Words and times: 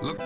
Look. 0.00 0.18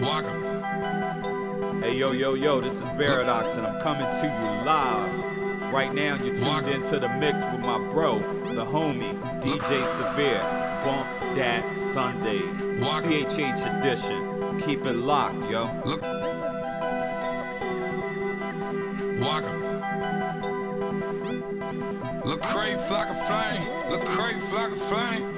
Walker. 0.00 1.80
Hey, 1.82 1.96
yo, 1.96 2.12
yo, 2.12 2.34
yo, 2.34 2.60
this 2.60 2.80
is 2.80 2.88
Paradox, 2.92 3.56
and 3.56 3.66
I'm 3.66 3.80
coming 3.82 4.06
to 4.06 4.26
you 4.26 4.64
live. 4.64 5.72
Right 5.72 5.92
now, 5.92 6.16
you're 6.16 6.34
tuned 6.34 6.46
Walker. 6.46 6.70
into 6.70 6.98
the 6.98 7.08
mix 7.10 7.40
with 7.44 7.60
my 7.60 7.76
bro, 7.92 8.20
the 8.54 8.64
homie, 8.64 9.20
DJ 9.42 9.86
Severe. 9.98 10.40
Bump 10.84 11.06
that 11.34 11.70
Sundays. 11.70 12.64
Walker. 12.80 13.08
CHH 13.08 13.80
edition. 13.80 14.60
Keep 14.60 14.86
it 14.86 14.96
locked, 14.96 15.44
yo. 15.50 15.64
Look. 15.84 16.02
Walker. 19.20 19.68
Lecrae, 22.24 22.80
flock 22.88 23.10
of 23.10 23.26
flame. 23.26 23.62
Lecrae, 23.90 24.40
flock 24.40 24.72
of 24.72 24.80
flame. 24.80 25.37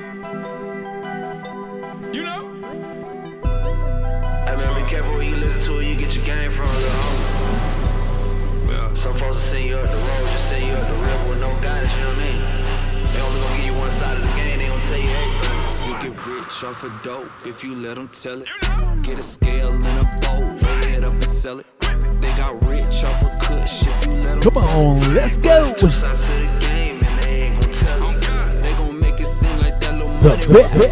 Some 9.01 9.15
folks 9.15 9.37
will 9.37 9.43
send 9.43 9.65
you 9.65 9.77
up 9.77 9.89
the 9.89 9.97
road, 9.97 10.29
just 10.29 10.49
send 10.51 10.67
you 10.67 10.75
up 10.75 10.87
the 10.87 10.95
river 10.95 11.29
with 11.31 11.41
no 11.41 11.49
guidance, 11.63 11.91
you 11.95 12.01
know 12.01 12.09
what 12.11 12.19
I 12.19 12.23
mean? 12.23 12.39
They 13.03 13.21
only 13.23 13.41
gonna 13.41 13.57
give 13.57 13.65
you 13.65 13.75
one 13.79 13.91
side 13.93 14.17
of 14.19 14.23
the 14.23 14.29
game, 14.37 14.59
they 14.59 14.67
tell 14.67 14.99
you 14.99 15.09
everything. 15.09 15.89
You 15.89 15.95
get 16.03 16.27
rich 16.27 16.65
off 16.65 16.85
of 16.85 17.03
dope 17.03 17.47
if 17.47 17.65
you 17.65 17.75
let 17.77 17.95
them 17.95 18.09
tell 18.09 18.43
it. 18.43 18.49
Get 19.03 19.19
a 19.19 19.23
scale 19.23 19.73
and 19.73 19.87
a 19.87 20.05
bowl, 20.21 20.43
weigh 20.61 20.97
it 20.99 21.05
up 21.05 21.15
and 21.15 21.25
sell 21.25 21.61
it. 21.61 21.67
They 22.21 22.29
got 22.37 22.63
rich 22.67 23.03
off 23.03 23.23
of 23.23 23.31
if 23.51 24.05
you 24.05 24.13
let 24.13 24.43
Come 24.43 24.59
on, 24.59 25.15
let's 25.15 25.39
go. 25.39 25.73
The 30.21 30.37
best. 30.53 30.91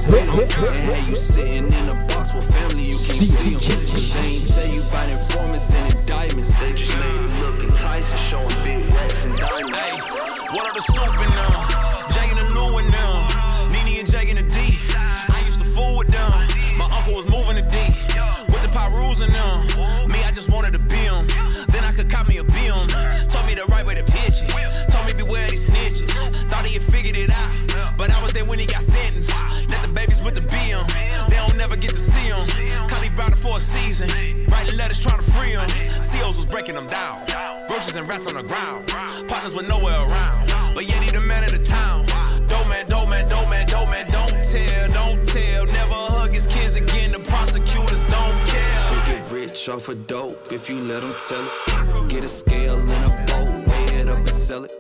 rats 38.08 38.26
on 38.26 38.34
the 38.34 38.42
ground. 38.42 38.88
Partners 39.28 39.54
with 39.54 39.68
nowhere 39.68 39.94
around. 39.94 40.74
But 40.74 40.88
yet 40.88 41.02
he 41.02 41.10
the 41.10 41.20
man 41.20 41.44
of 41.44 41.50
the 41.50 41.64
town. 41.64 42.06
Dope 42.46 42.66
man, 42.66 42.86
dope 42.86 43.08
man, 43.08 43.28
dope 43.28 43.50
man, 43.50 43.66
dope 43.66 43.90
man, 43.90 44.06
don't 44.06 44.42
tell, 44.42 44.88
don't 44.92 45.24
tell. 45.26 45.64
Never 45.66 45.94
hug 45.94 46.34
his 46.34 46.46
kids 46.46 46.76
again, 46.76 47.12
the 47.12 47.18
prosecutors 47.20 48.02
don't 48.04 48.46
care. 48.46 48.92
You 48.92 49.00
get 49.06 49.30
rich 49.30 49.68
off 49.68 49.88
of 49.88 50.06
dope 50.06 50.50
if 50.50 50.68
you 50.70 50.80
let 50.80 51.02
them 51.02 51.14
tell 51.28 51.44
it. 51.44 52.08
Get 52.08 52.24
a 52.24 52.28
scale 52.28 52.80
in 52.80 53.04
a 53.04 53.12
boat, 53.26 53.68
weigh 53.68 54.00
it 54.00 54.08
up 54.08 54.18
and 54.18 54.30
sell 54.30 54.64
it. 54.64 54.77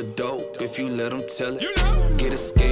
for 0.00 0.06
dope 0.14 0.62
if 0.62 0.78
you 0.78 0.88
let 0.88 1.10
them 1.10 1.22
tell 1.26 1.54
it. 1.56 1.62
You 1.62 1.74
know. 1.76 2.16
Get 2.16 2.32
a 2.32 2.36
scale. 2.36 2.69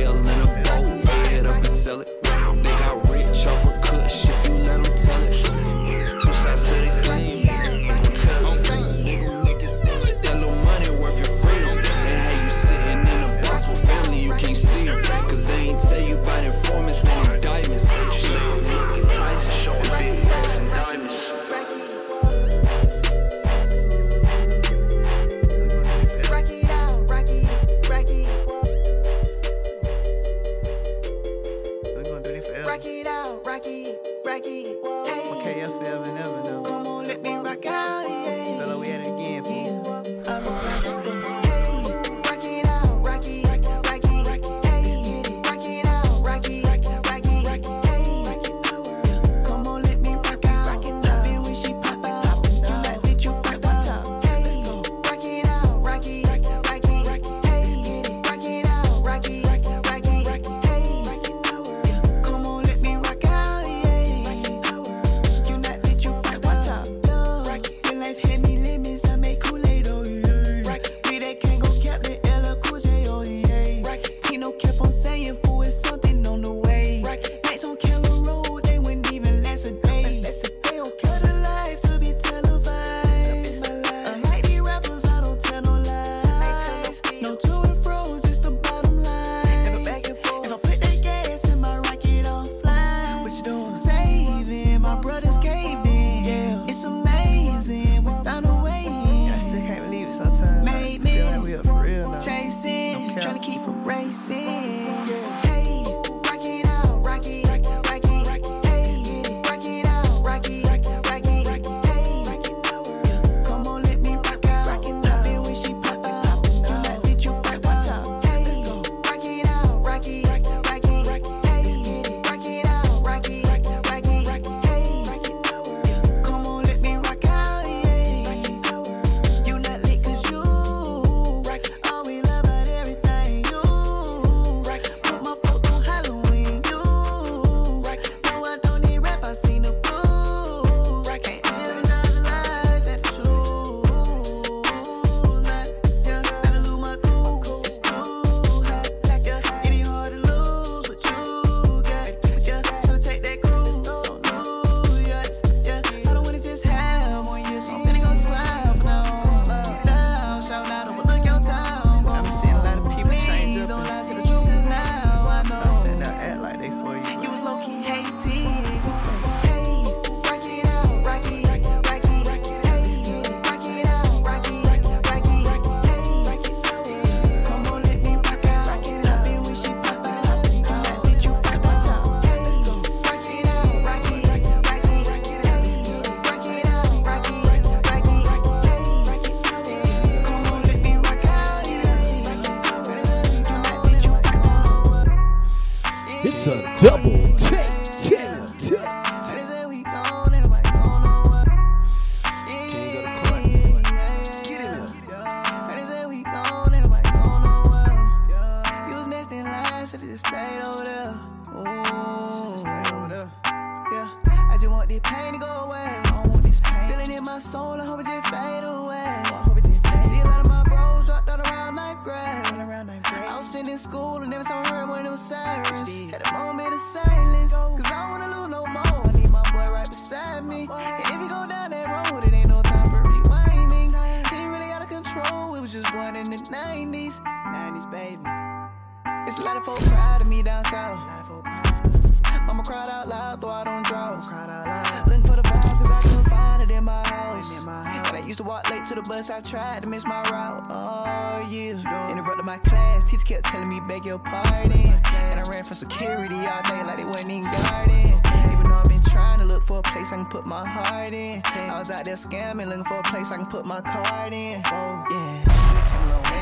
My 252.49 252.57
class, 252.57 253.11
teacher 253.11 253.27
kept 253.27 253.45
telling 253.45 253.69
me, 253.69 253.79
beg 253.87 254.07
your 254.07 254.19
pardon. 254.19 254.73
And 254.73 255.39
I 255.39 255.43
ran 255.51 255.65
for 255.65 255.75
security 255.75 256.35
all 256.35 256.63
day 256.63 256.83
like 256.83 256.97
they 256.97 257.05
wasn't 257.05 257.29
even 257.29 257.45
guarding. 257.45 258.07
Even 258.53 258.71
though 258.71 258.81
I've 258.83 258.89
been 258.89 259.03
trying 259.03 259.41
to 259.41 259.47
look 259.47 259.65
for 259.65 259.81
a 259.81 259.83
place 259.83 260.11
I 260.13 260.17
can 260.17 260.25
put 260.25 260.47
my 260.47 260.67
heart 260.67 261.13
in. 261.13 261.43
I 261.45 261.79
was 261.79 261.91
out 261.91 262.07
there 262.07 262.15
scamming, 262.15 262.69
looking 262.69 262.85
for 262.85 263.01
a 263.01 263.03
place 263.03 263.31
I 263.31 263.37
can 263.37 263.45
put 263.45 263.67
my 263.67 263.83
card 263.83 264.33
in. 264.33 264.63
Oh, 264.65 265.05
yeah. 265.11 265.45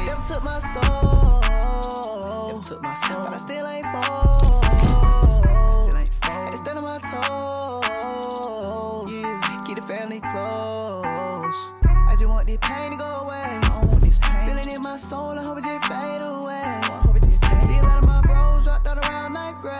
Never 0.06 0.22
took 0.22 0.44
my 0.44 0.60
soul. 0.60 1.40
Never 2.50 2.62
took 2.62 2.80
my 2.82 2.94
soul. 2.94 3.24
But 3.24 3.32
I 3.32 3.36
still 3.38 3.66
ain't 3.66 3.86
fall. 3.86 4.62
Still 5.82 5.96
ain't 5.96 6.14
fall. 6.22 6.42
Had 6.44 6.52
to 6.52 6.56
stand 6.56 6.78
on 6.78 6.84
my 6.84 6.98
toes. 7.02 7.86
Yeah. 9.10 9.62
Keep 9.66 9.78
the 9.78 9.82
family 9.82 10.20
close. 10.20 11.70
I 12.08 12.14
just 12.16 12.28
want 12.28 12.46
this 12.46 12.58
pain 12.60 12.92
to 12.92 12.96
go 12.96 13.22
away. 13.24 13.42
I 13.42 13.80
don't 13.82 13.90
want 13.90 14.04
this 14.04 14.20
pain. 14.20 14.46
Feeling 14.46 14.68
in 14.76 14.82
my 14.82 14.96
soul, 14.96 15.36
I 15.36 15.42
hope 15.42 15.55
it 15.55 15.55
just 15.66 15.92
fade 15.92 16.22
away. 16.22 16.62
I 16.62 17.00
hope 17.04 17.16
it 17.16 17.22
just 17.22 17.40
fade. 17.44 17.62
See 17.62 17.78
a 17.78 17.82
lot 17.82 17.98
of 18.02 18.06
my 18.06 18.20
bros 18.22 18.64
dropped 18.64 18.86
out 18.86 18.98
around 18.98 19.32
ninth 19.32 19.60
grade. 19.60 19.74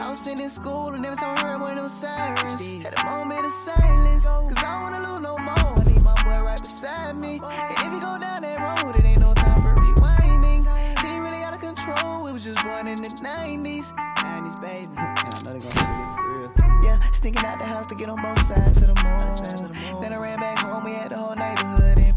I 0.00 0.08
was 0.08 0.20
sitting 0.20 0.42
in 0.42 0.50
school 0.50 0.88
and 0.88 1.04
every 1.04 1.18
time 1.18 1.36
I 1.36 1.40
heard 1.40 1.60
one 1.60 1.72
of 1.72 1.76
them 1.78 1.88
sirens, 1.88 2.60
had 2.82 2.94
a 2.98 3.04
moment 3.04 3.44
of 3.46 3.52
silence. 3.52 4.24
Cause 4.24 4.58
I 4.58 4.72
don't 4.72 4.82
wanna 4.82 5.02
lose 5.08 5.20
no 5.20 5.36
more. 5.38 5.80
I 5.80 5.84
need 5.84 6.02
my 6.02 6.14
boy 6.24 6.42
right 6.42 6.60
beside 6.60 7.16
me. 7.16 7.40
And 7.42 7.86
if 7.86 7.92
you 7.92 8.00
go 8.00 8.16
down 8.18 8.42
that 8.42 8.58
road, 8.58 8.98
it 8.98 9.04
ain't 9.04 9.20
no 9.20 9.34
time 9.34 9.60
for 9.60 9.74
rewinding. 9.74 10.64
He 11.00 11.08
ain't 11.08 11.22
really 11.22 11.42
out 11.42 11.54
of 11.54 11.60
control. 11.60 12.26
It 12.26 12.32
was 12.32 12.44
just 12.44 12.64
born 12.66 12.88
in 12.88 13.02
the 13.02 13.08
90s. 13.08 13.92
90s, 13.92 14.60
baby. 14.60 14.92
I 14.96 15.42
know 15.44 15.52
they 15.52 15.60
gonna 15.60 15.74
do 15.76 16.02
it 16.04 16.10
for 16.16 16.40
real 16.40 16.50
too. 16.50 16.86
Yeah, 16.86 16.96
sneaking 17.12 17.44
out 17.44 17.58
the 17.58 17.64
house 17.64 17.86
to 17.86 17.94
get 17.94 18.08
on 18.08 18.20
both 18.22 18.42
sides 18.42 18.80
of 18.82 18.88
the 18.88 18.96
moon. 19.04 20.00
Then 20.00 20.12
I 20.12 20.18
ran 20.18 20.40
back 20.40 20.58
home, 20.58 20.84
we 20.84 20.92
had 20.92 21.10
the 21.10 21.18
whole 21.18 21.36
neighborhood 21.36 21.98
in 21.98 22.09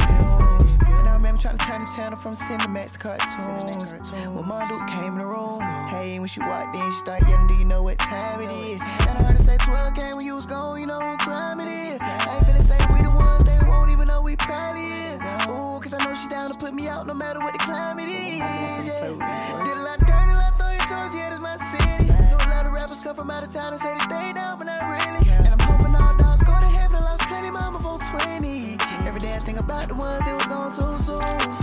And 0.81 1.08
I 1.08 1.16
remember 1.16 1.42
trying 1.42 1.58
to 1.58 1.66
turn 1.66 1.80
the 1.80 1.92
channel 1.96 2.18
from 2.18 2.36
Cinemax 2.36 2.92
to 2.94 3.00
cartoons. 3.00 4.12
When 4.12 4.48
Mom 4.48 4.68
Duke 4.68 4.88
came 4.88 5.14
in 5.14 5.20
the 5.20 5.25
room, 5.25 5.62
hey, 5.90 6.20
when 6.20 6.28
she 6.28 6.40
walked 6.42 6.75
in, 6.75 6.84
she 6.86 6.98
started 6.98 7.28
yelling, 7.28 7.48
Do 7.48 7.56
you 7.56 7.66
know 7.66 7.84
what 7.84 8.00
time 8.00 8.42
it 8.42 8.52
is? 8.52 8.81
And 8.81 9.18
I 9.18 9.24
heard 9.24 9.38
her 9.38 9.44
say 9.44 9.58
12 9.58 9.94
came 9.96 10.16
when 10.16 10.25
you 10.25 10.36
was 10.36 10.46
gone, 10.46 10.80
you 10.80 10.88
know 10.88 11.00
who 11.00 11.18
crime 11.18 11.60
it 11.60 11.68
is. 11.68 12.02
I 12.02 12.36
ain't 12.36 12.46
finna 12.46 12.64
say 12.64 12.78
we 12.94 13.02
the 13.02 13.12
ones, 13.12 13.44
they 13.44 13.60
won't 13.68 13.92
even 13.92 14.08
know 14.08 14.22
we 14.22 14.36
probably 14.36 14.84
is. 14.84 15.22
Ooh, 15.48 15.80
cause 15.80 15.94
I 15.94 16.04
know 16.04 16.14
she 16.14 16.28
down 16.28 16.50
to 16.52 16.58
put 16.58 16.74
me 16.74 16.88
out 16.88 17.06
no 17.08 17.14
matter 17.14 17.40
what 17.40 17.54
the 17.54 17.60
climate 17.60 18.10
is. 18.10 18.38
Yeah. 18.38 19.08
Did 19.66 19.78
a 19.78 19.84
lot 19.84 20.02
of 20.02 20.08
dirt, 20.08 20.30
a 20.30 20.38
lot 20.38 20.54
of 20.54 20.58
throwing 20.58 20.80
choice, 20.80 21.16
yeah, 21.16 21.30
that's 21.30 21.42
my 21.42 21.58
city. 21.58 22.08
Know 22.10 22.38
a 22.38 22.50
lot 22.50 22.66
of 22.66 22.72
rappers 22.74 23.02
come 23.02 23.16
from 23.16 23.30
out 23.30 23.44
of 23.44 23.52
town 23.52 23.74
and 23.74 23.81
say 23.81 23.94
they 23.94 24.00
stay 24.02 24.34
down, 24.34 24.58
but 24.58 24.65
not 24.65 24.82
really. 24.84 25.23
About 29.74 29.88
the 29.88 29.96
ones 29.96 30.25
that 30.25 30.34
were 30.34 30.50
gone 30.50 30.72
too 30.72 31.03
soon. 31.03 31.62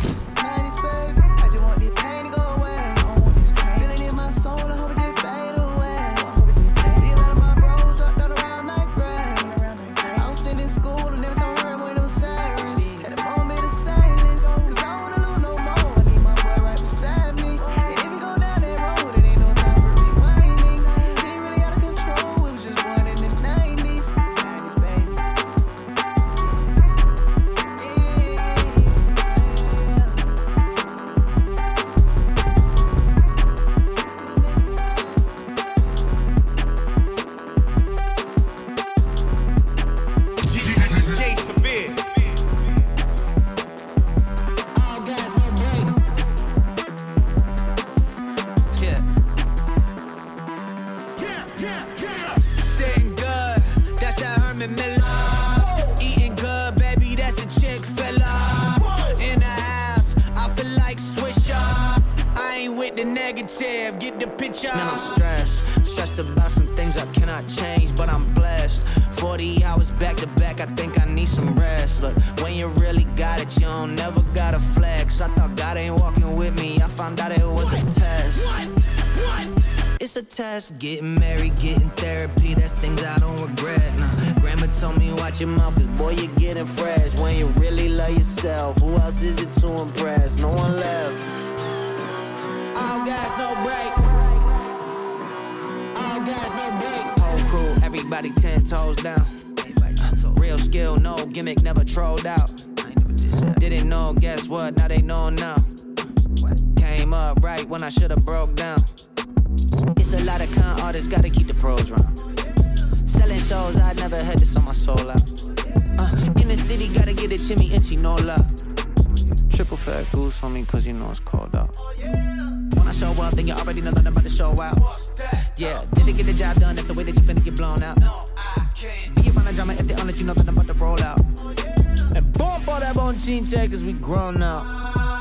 Bone 133.31 133.45
check, 133.45 133.71
cause 133.71 133.85
we 133.85 133.93
grown 133.93 134.41
now. 134.41 134.63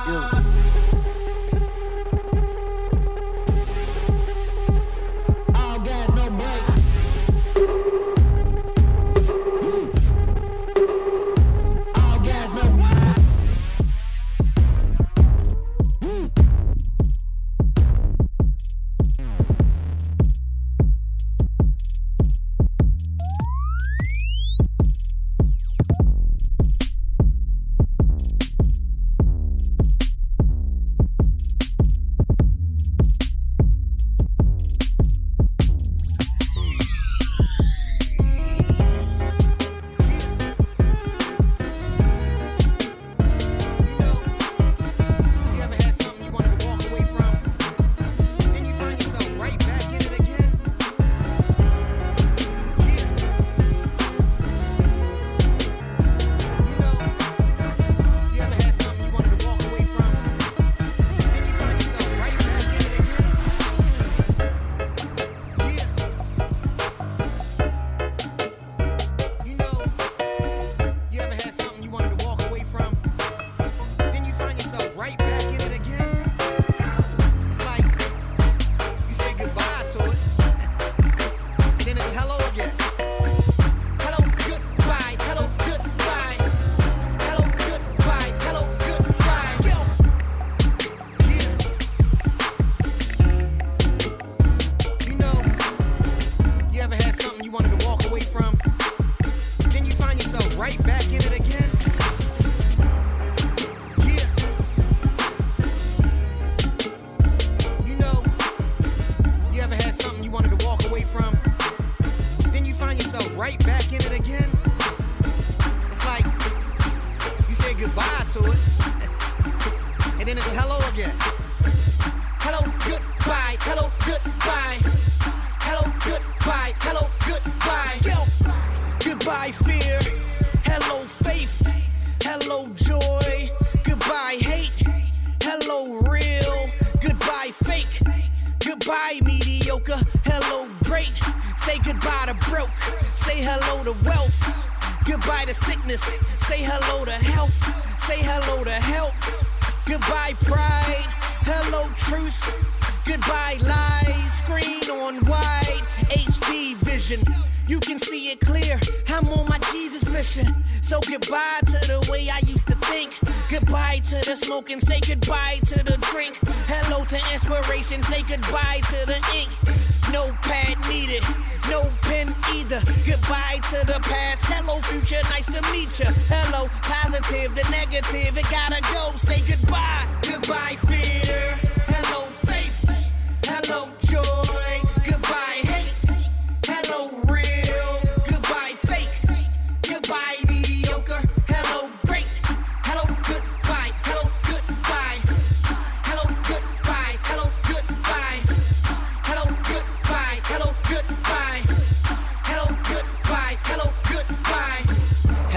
Yeah. 0.07 0.58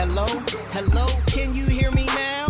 Hello, 0.05 0.27
hello, 0.73 1.07
can 1.29 1.55
you 1.55 1.65
hear 1.65 1.93
me 1.93 2.07
now? 2.07 2.49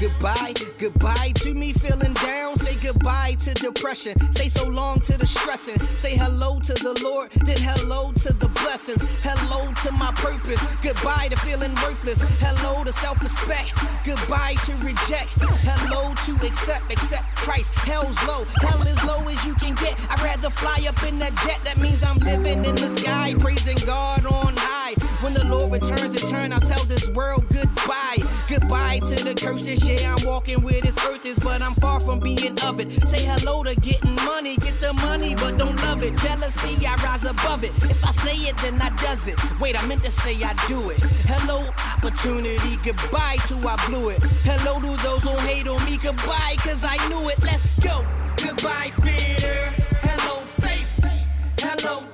Goodbye, 0.00 0.54
goodbye 0.76 1.32
to 1.36 1.54
me 1.54 1.72
feeling 1.72 2.14
down. 2.14 2.58
Say 2.58 2.74
goodbye 2.84 3.36
to 3.42 3.54
depression. 3.54 4.18
Say 4.32 4.48
so 4.48 4.66
long 4.66 4.98
to 5.02 5.16
the 5.16 5.24
stressing. 5.24 5.78
Say 5.78 6.16
hello 6.16 6.58
to 6.58 6.72
the 6.72 7.00
Lord, 7.04 7.30
then 7.46 7.58
hello 7.58 8.10
to 8.10 8.32
the 8.32 8.48
blessings. 8.48 9.04
Hello 9.22 9.72
to 9.84 9.92
my 9.92 10.10
purpose. 10.16 10.60
Goodbye 10.82 11.28
to 11.28 11.36
feeling 11.36 11.72
worthless. 11.76 12.18
Hello 12.40 12.82
to 12.82 12.92
self 12.92 13.22
respect. 13.22 13.70
Goodbye 14.04 14.56
to 14.66 14.72
reject. 14.82 15.30
Hello 15.62 16.12
to 16.26 16.44
accept, 16.44 16.90
accept 16.90 17.36
Christ. 17.36 17.72
Hell's 17.86 18.20
low, 18.26 18.42
hell 18.66 18.82
as 18.82 19.04
low 19.04 19.22
as 19.28 19.46
you 19.46 19.54
can 19.54 19.76
get. 19.76 19.94
I'd 20.10 20.20
rather 20.22 20.50
fly 20.50 20.84
up 20.88 21.00
in 21.04 21.20
that 21.20 21.36
jet. 21.46 21.60
That 21.62 21.80
means 21.80 22.02
I'm 22.02 22.18
living 22.18 22.64
in 22.64 22.74
the 22.74 22.90
sky, 22.96 23.36
praising 23.38 23.78
God 23.86 24.26
on 24.26 24.54
high. 24.56 24.96
When 25.22 25.34
the 25.34 25.44
Lord 25.44 25.72
returns, 25.72 26.18
to 26.18 26.26
turn, 26.28 26.50
I'll 26.50 26.60
tell 26.60 26.82
this 26.84 27.08
world 27.10 27.44
goodbye. 27.52 28.18
Goodbye 28.48 29.00
to 29.00 29.22
the 29.22 29.34
curses. 29.34 29.86
Yeah, 29.86 30.14
I'm 30.14 30.26
walking 30.26 30.62
where 30.62 30.80
this 30.80 30.96
earth 31.06 31.26
is, 31.26 31.38
but 31.38 31.60
I'm 31.60 31.74
far 31.74 32.00
from 32.00 32.20
being 32.20 32.58
of 32.62 32.80
it. 32.80 33.06
Say 33.06 33.24
hello 33.24 33.62
to 33.62 33.74
getting 33.76 34.14
money, 34.24 34.56
get 34.56 34.74
the 34.80 34.94
money, 34.94 35.34
but 35.34 35.58
don't 35.58 35.76
love 35.82 36.02
it. 36.02 36.16
Jealousy, 36.18 36.86
I 36.86 36.94
rise 37.04 37.24
above 37.24 37.64
it. 37.64 37.72
If 37.82 38.02
I 38.02 38.12
say 38.12 38.36
it, 38.48 38.56
then 38.58 38.80
I 38.80 38.88
does 38.96 39.26
it. 39.28 39.38
Wait, 39.60 39.80
I 39.80 39.86
meant 39.86 40.02
to 40.04 40.10
say 40.10 40.42
I 40.42 40.54
do 40.66 40.88
it. 40.88 40.98
Hello, 41.28 41.68
opportunity. 41.96 42.76
Goodbye 42.82 43.36
to 43.48 43.56
I 43.68 43.76
blew 43.86 44.08
it. 44.08 44.22
Hello 44.42 44.80
to 44.80 45.02
those 45.02 45.22
who 45.22 45.36
hate 45.46 45.68
on 45.68 45.84
me. 45.84 45.98
Goodbye, 45.98 46.56
cause 46.58 46.82
I 46.82 46.96
knew 47.08 47.28
it. 47.28 47.40
Let's 47.42 47.78
go. 47.80 48.04
Goodbye, 48.36 48.90
fear. 49.02 49.72
Hello, 50.00 50.40
faith. 50.64 50.98
Hello, 51.60 52.04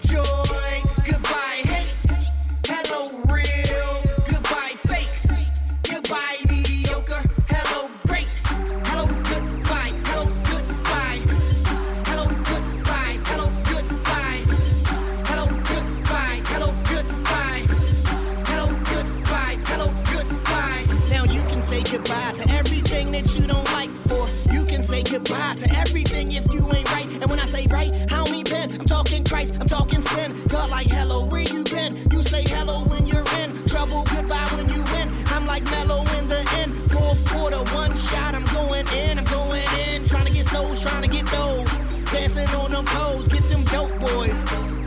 goodbye 22.07 22.33
to 22.33 22.51
everything 22.53 23.11
that 23.11 23.35
you 23.35 23.47
don't 23.47 23.65
like, 23.73 23.91
or 24.13 24.29
you 24.53 24.65
can 24.65 24.83
say 24.83 25.03
goodbye 25.03 25.55
to 25.57 25.69
everything 25.75 26.33
if 26.33 26.45
you 26.53 26.71
ain't 26.73 26.91
right. 26.93 27.07
And 27.07 27.29
when 27.29 27.41
I 27.41 27.47
say 27.47 27.67
right, 27.67 27.91
don't 28.09 28.31
mean 28.31 28.45
pen. 28.45 28.81
I'm 28.81 28.87
talking 28.87 29.25
Christ. 29.25 29.57
I'm 29.61 29.67
talking 29.67 30.03
sin. 30.03 30.41
God, 30.49 30.71
like 30.71 30.87
hello, 30.87 31.27
where 31.27 31.41
you 31.41 31.65
been? 31.65 32.07
You 32.13 32.23
say 32.23 32.43
hello 32.47 32.85
when 32.85 33.07
you're 33.07 33.25
in 33.41 33.67
trouble. 33.67 34.05
Goodbye 34.15 34.47
when 34.55 34.69
you 34.69 34.83
win. 34.95 35.13
I'm 35.29 35.47
like 35.47 35.65
mellow 35.65 36.05
in 36.19 36.29
the 36.29 36.47
end. 36.59 36.73
Fourth 36.93 37.25
quarter, 37.29 37.63
one 37.75 37.97
shot. 37.97 38.35
I'm 38.35 38.45
going 38.55 38.87
in. 38.89 39.19
I'm 39.19 39.25
going 39.25 39.67
in. 39.89 40.07
Trying 40.07 40.27
to 40.27 40.33
get 40.33 40.47
souls, 40.47 40.81
trying 40.81 41.03
to 41.03 41.09
get 41.09 41.27
those. 41.27 41.71
Dancing 42.13 42.49
on 42.61 42.71
them 42.71 42.85
toes. 42.85 43.27
Get 43.29 43.43
them 43.51 43.65
dope 43.65 43.99
boys. 43.99 44.39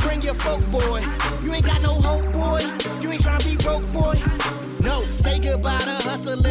Bring 0.04 0.22
your 0.22 0.36
folk 0.36 0.66
boy. 0.72 1.04
You 1.44 1.54
ain't 1.54 1.66
got 1.66 1.82
no 1.82 1.94
hope, 1.96 2.32
boy. 2.32 2.62
You 3.02 3.12
ain't 3.12 3.22
trying 3.22 3.40
to 3.40 3.50
be 3.50 3.58
broke, 3.58 3.86
boy. 3.92 4.22
No, 4.82 5.02
say 5.04 5.40
goodbye 5.40 5.80
to 5.80 6.00
hustling, 6.08 6.42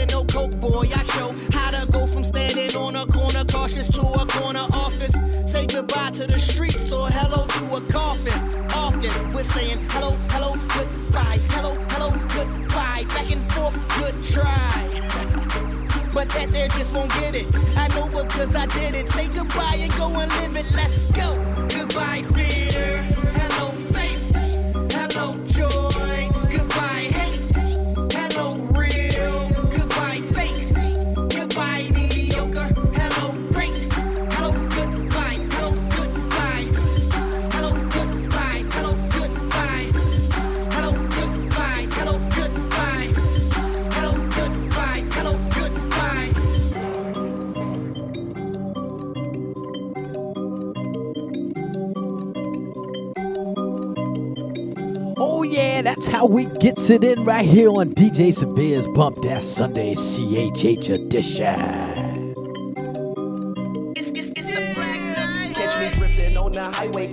coke 0.50 0.60
boy. 0.60 0.88
I 0.94 1.02
show 1.02 1.34
how 1.52 1.70
to 1.70 1.90
go 1.90 2.06
from 2.06 2.24
standing 2.24 2.74
on 2.76 2.96
a 2.96 3.06
corner 3.06 3.44
cautious 3.44 3.88
to 3.90 4.00
a 4.00 4.26
corner 4.26 4.66
office. 4.72 5.14
Say 5.50 5.66
goodbye 5.66 6.10
to 6.12 6.26
the 6.26 6.38
streets 6.38 6.92
or 6.92 7.08
hello 7.08 7.46
to 7.46 7.76
a 7.76 7.80
coffin. 7.92 8.66
Often 8.74 9.32
we're 9.32 9.42
saying 9.42 9.78
hello, 9.90 10.12
hello, 10.30 10.54
goodbye, 10.76 11.38
hello, 11.50 11.74
hello, 11.90 12.10
goodbye. 12.34 13.04
Back 13.08 13.30
and 13.30 13.52
forth, 13.52 13.74
good 13.98 14.14
try. 14.26 14.74
But 16.14 16.30
that 16.30 16.50
there 16.50 16.68
just 16.68 16.94
won't 16.94 17.10
get 17.20 17.34
it. 17.34 17.46
I 17.76 17.86
know 17.88 18.06
because 18.06 18.56
I 18.56 18.66
did 18.66 18.94
it. 18.94 19.10
Say 19.12 19.28
goodbye 19.28 19.76
and 19.78 19.92
go 19.92 20.08
and 20.16 20.32
live 20.40 20.56
it. 20.56 20.74
Let's 20.74 20.98
go. 21.10 21.34
Goodbye, 21.68 22.22
fear. 22.34 23.17
That's 55.88 56.06
how 56.06 56.26
we 56.26 56.44
gets 56.44 56.90
it 56.90 57.02
in 57.02 57.24
right 57.24 57.46
here 57.46 57.70
on 57.70 57.88
DJ 57.94 58.30
Severe's 58.30 58.86
Bump 58.88 59.22
That 59.22 59.42
Sunday 59.42 59.94
CHH 59.94 60.90
edition. 60.92 61.97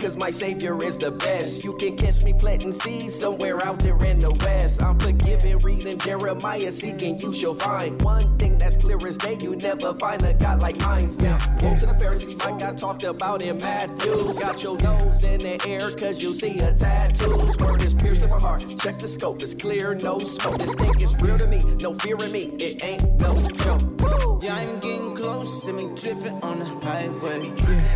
Cause 0.06 0.18
my 0.18 0.30
savior 0.30 0.84
is 0.84 1.00
the 1.00 1.10
best. 1.10 1.64
You 1.64 1.76
can 1.78 1.98
catch 1.98 2.22
me 2.22 2.32
planting 2.32 2.72
seeds 2.72 3.16
somewhere 3.16 3.66
out 3.66 3.80
there 3.80 4.00
in 4.04 4.22
the 4.22 4.32
west. 4.32 4.80
I'm 4.80 5.00
forgiving, 5.00 5.58
reading 5.60 5.98
Jeremiah, 5.98 6.72
seeking 6.72 7.18
you 7.18 7.34
shall 7.34 7.56
find. 7.56 8.00
One 8.04 8.38
thing 8.38 8.60
that's 8.60 8.78
clear 8.78 9.00
as 9.08 9.18
day, 9.18 9.36
you 9.42 9.56
never 9.56 9.96
find 9.96 10.24
a 10.24 10.36
God 10.36 10.60
like 10.60 10.80
mine. 10.82 11.10
Now, 11.18 11.40
go 11.60 11.76
to 11.80 11.88
the 11.88 11.96
Pharisees, 11.96 12.38
like 12.46 12.62
I 12.62 12.74
talked 12.74 13.04
about 13.04 13.42
in 13.42 13.58
Matthew. 13.58 14.32
Got 14.40 14.62
your 14.62 14.78
nose 14.80 15.24
in 15.24 15.40
the 15.40 15.56
air, 15.68 15.90
cause 15.92 16.22
you 16.22 16.36
see 16.36 16.60
a 16.60 16.72
tattoo. 16.74 17.50
Word 17.60 17.82
is 17.82 17.96
pierced 17.96 18.22
in 18.22 18.30
my 18.30 18.40
heart. 18.40 18.64
Check 18.78 19.00
the 19.00 19.08
scope, 19.08 19.42
it's 19.42 19.56
clear, 19.56 19.96
no 19.96 20.20
smoke. 20.20 20.60
This 20.60 20.76
thing 20.76 21.02
is 21.02 21.20
real 21.20 21.40
to 21.40 21.48
me, 21.48 21.64
no 21.82 21.96
fear 21.96 22.18
in 22.24 22.32
me, 22.32 22.44
it 22.60 22.86
ain't 22.86 23.20
no 23.20 23.34
joke. 23.64 23.82
Woo! 24.02 24.40
Yeah, 24.44 24.56
I'm 24.56 24.80
getting 24.80 25.16
close, 25.16 25.64
see 25.64 25.72
me 25.72 25.90
drifting 25.96 26.40
on 26.44 26.60
the 26.60 26.66
highway. 26.66 27.50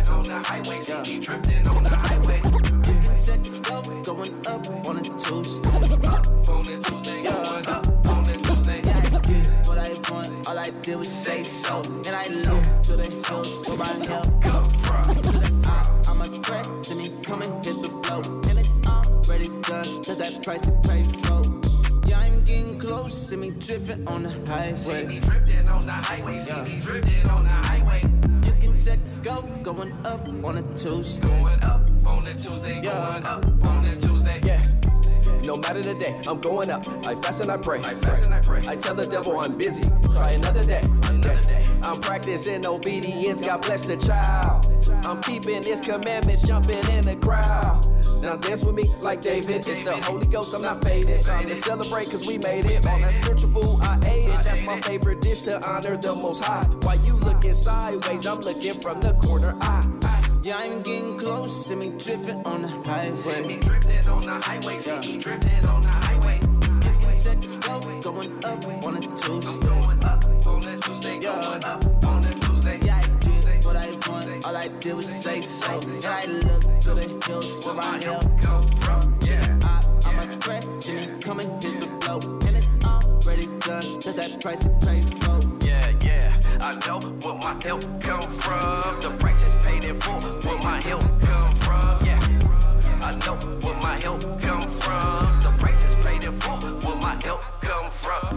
on 0.08 0.24
the 0.24 0.40
highway, 0.42 0.80
see 0.80 1.18
me 1.18 1.20
drifting 1.20 1.68
on 1.68 1.82
the 1.84 1.88
highway. 1.90 1.99
You 2.00 3.00
can 3.02 3.16
check 3.18 3.42
the 3.42 3.48
scope, 3.48 3.86
going 4.04 4.46
up 4.46 4.66
on 4.86 4.98
a 4.98 5.02
Tuesday. 5.02 5.70
Yeah. 7.22 7.40
Yeah. 8.84 9.62
What 9.66 9.78
I 9.78 9.92
want, 10.10 10.46
all 10.48 10.58
I 10.58 10.70
did 10.82 10.96
was 10.96 11.08
say 11.08 11.42
so. 11.42 11.82
And 11.82 12.08
I 12.08 12.26
look 12.28 12.64
to 12.84 12.92
the 12.96 13.08
hills 13.26 13.68
where 13.68 13.78
my 13.78 13.92
help 14.06 14.42
come 14.42 14.72
from. 14.82 15.04
I- 15.66 15.86
I'm 16.08 16.20
a 16.22 16.42
threat 16.42 16.66
to 16.82 16.94
me, 16.96 17.10
come 17.22 17.42
and 17.42 17.64
hit 17.64 17.76
the 17.82 17.88
flow. 18.02 18.20
And 18.48 18.58
it's 18.58 18.78
already 18.86 19.48
done, 19.62 20.02
cause 20.02 20.18
that 20.18 20.42
price 20.42 20.64
is 20.64 20.74
paid 20.88 21.06
for. 21.26 21.42
Yeah, 22.08 22.18
I'm 22.20 22.44
getting 22.44 22.78
close, 22.78 23.14
see 23.28 23.36
me 23.36 23.50
drifting 23.50 24.06
on 24.08 24.22
the 24.24 24.30
highway. 24.50 24.76
See 24.76 25.06
me 25.06 25.20
drifting 25.20 25.68
on 25.68 25.86
the 25.86 25.92
highway, 25.92 26.38
see 26.38 26.62
me 26.62 26.80
drifting 26.80 27.26
on 27.28 27.44
the 27.44 27.50
highway. 27.50 28.02
You 28.46 28.52
can 28.60 28.76
check 28.76 29.00
the 29.00 29.06
scope, 29.06 29.62
going 29.62 29.92
up 30.04 30.26
on 30.44 30.58
a 30.58 30.62
Tuesday. 30.76 31.28
Going 31.28 31.62
up 31.62 31.82
on 32.20 32.26
a 32.26 32.34
Tuesday, 32.34 32.80
yeah. 32.82 32.92
up 33.24 33.46
on 33.64 33.84
a 33.86 33.96
Tuesday. 33.98 34.40
Yeah. 34.44 34.66
No 35.42 35.56
matter 35.56 35.80
the 35.80 35.94
day, 35.94 36.20
I'm 36.26 36.38
going 36.38 36.70
up. 36.70 36.86
I 37.06 37.14
fast 37.14 37.40
and 37.40 37.50
I 37.50 37.56
pray. 37.56 37.82
I 37.82 37.94
fast 37.94 38.24
and 38.24 38.34
I 38.34 38.40
pray. 38.40 38.62
I 38.66 38.76
tell 38.76 38.94
the 38.94 39.06
devil 39.06 39.40
I'm 39.40 39.56
busy. 39.56 39.88
Try 40.14 40.32
another 40.32 40.66
day. 40.66 40.82
I'm 41.82 41.98
practicing 41.98 42.66
obedience. 42.66 43.40
God 43.40 43.62
bless 43.62 43.82
the 43.84 43.96
child. 43.96 44.66
I'm 45.06 45.22
keeping 45.22 45.62
His 45.62 45.80
commandments, 45.80 46.46
jumping 46.46 46.86
in 46.90 47.06
the 47.06 47.16
crowd. 47.16 47.86
Now 48.22 48.36
dance 48.36 48.64
with 48.64 48.74
me 48.74 48.84
like 49.00 49.22
David. 49.22 49.66
It's 49.66 49.82
the 49.82 49.96
Holy 50.02 50.26
Ghost. 50.26 50.54
I'm 50.54 50.60
not 50.60 50.84
faded. 50.84 51.22
Time 51.22 51.48
to 51.48 51.56
celebrate 51.56 52.10
cause 52.10 52.26
we 52.26 52.36
made 52.36 52.66
it. 52.66 52.86
All 52.86 52.98
that 52.98 53.14
spiritual 53.14 53.62
food 53.62 53.82
I 53.82 53.98
ate 54.06 54.28
it. 54.28 54.42
That's 54.42 54.66
my 54.66 54.78
favorite 54.82 55.22
dish 55.22 55.42
to 55.42 55.66
honor 55.66 55.96
the 55.96 56.14
Most 56.14 56.44
High. 56.44 56.64
While 56.82 56.98
you 56.98 57.14
looking 57.14 57.54
sideways, 57.54 58.26
I'm 58.26 58.40
looking 58.40 58.74
from 58.74 59.00
the 59.00 59.14
corner 59.14 59.56
eye. 59.62 60.09
Yeah, 60.42 60.56
I'm 60.56 60.80
getting 60.80 61.18
close, 61.18 61.66
see 61.66 61.74
me 61.74 61.90
drifting 61.98 62.42
on 62.46 62.62
the 62.62 62.68
highway. 62.68 63.18
See 63.18 63.42
me 63.42 63.60
drifting 63.60 64.08
on 64.08 64.22
the 64.22 64.40
highway, 64.40 64.78
see 64.78 64.98
me 65.00 65.18
drifting 65.18 65.66
on 65.66 65.82
the 65.82 65.88
highway. 65.88 66.40
You 66.42 66.80
can 66.80 67.14
check 67.14 67.40
the 67.40 67.46
scope, 67.46 67.84
going 68.02 68.44
up 68.44 68.64
on 68.84 68.96
a 68.96 69.00
Tuesday. 69.00 69.66
Going 69.66 70.04
up 70.04 70.46
on 70.46 70.66
a 70.66 70.80
Tuesday, 70.80 71.18
going 71.18 71.64
up 71.64 72.04
on 72.04 72.24
a 72.24 72.40
Tuesday. 72.40 72.78
Yeah, 72.82 72.96
I 72.96 73.06
did 73.18 73.64
what 73.66 73.76
I 73.76 73.90
want, 74.08 74.46
all 74.46 74.56
I 74.56 74.68
did 74.68 74.94
was 74.94 75.06
say 75.06 75.42
so. 75.42 75.74
And 75.74 76.06
I 76.06 76.24
look 76.24 76.62
to 76.84 76.94
the 76.94 77.22
hills 77.26 77.66
where 77.66 77.74
my 77.74 78.02
help 78.02 78.22
come 78.40 78.80
from. 78.80 79.18
Yeah, 79.20 79.58
I, 79.62 79.84
I'm 80.06 80.30
a 80.30 80.36
threat 80.38 80.62
to 80.62 80.92
me, 80.92 81.20
come 81.20 81.40
and 81.40 81.62
hit 81.62 81.80
the 81.80 81.86
flow. 82.00 82.18
And 82.18 82.56
it's 82.56 82.82
already 82.82 83.46
done, 83.60 84.00
cause 84.00 84.16
that 84.16 84.40
price 84.40 84.64
is 84.64 84.86
paid 84.86 85.22
for. 85.22 85.59
I 86.62 86.74
know 86.86 87.00
where 87.00 87.34
my 87.34 87.58
help 87.62 87.82
come 88.02 88.38
from. 88.38 89.00
The 89.00 89.10
price 89.18 89.42
is 89.46 89.54
paid 89.64 89.84
in 89.84 89.98
full. 89.98 90.20
Where 90.20 90.58
my 90.58 90.80
help 90.82 91.02
come 91.22 91.58
from? 91.60 92.04
Yeah, 92.04 92.20
I 93.02 93.16
know 93.24 93.36
where 93.62 93.76
my 93.76 93.98
help 93.98 94.22
come 94.42 94.68
from. 94.80 95.42
The 95.42 95.54
price 95.58 95.82
is 95.86 95.94
paid 96.04 96.22
in 96.22 96.38
full. 96.40 96.58
Where 96.58 96.96
my 96.96 97.14
help 97.22 97.42
come 97.62 97.90
from? 97.90 98.29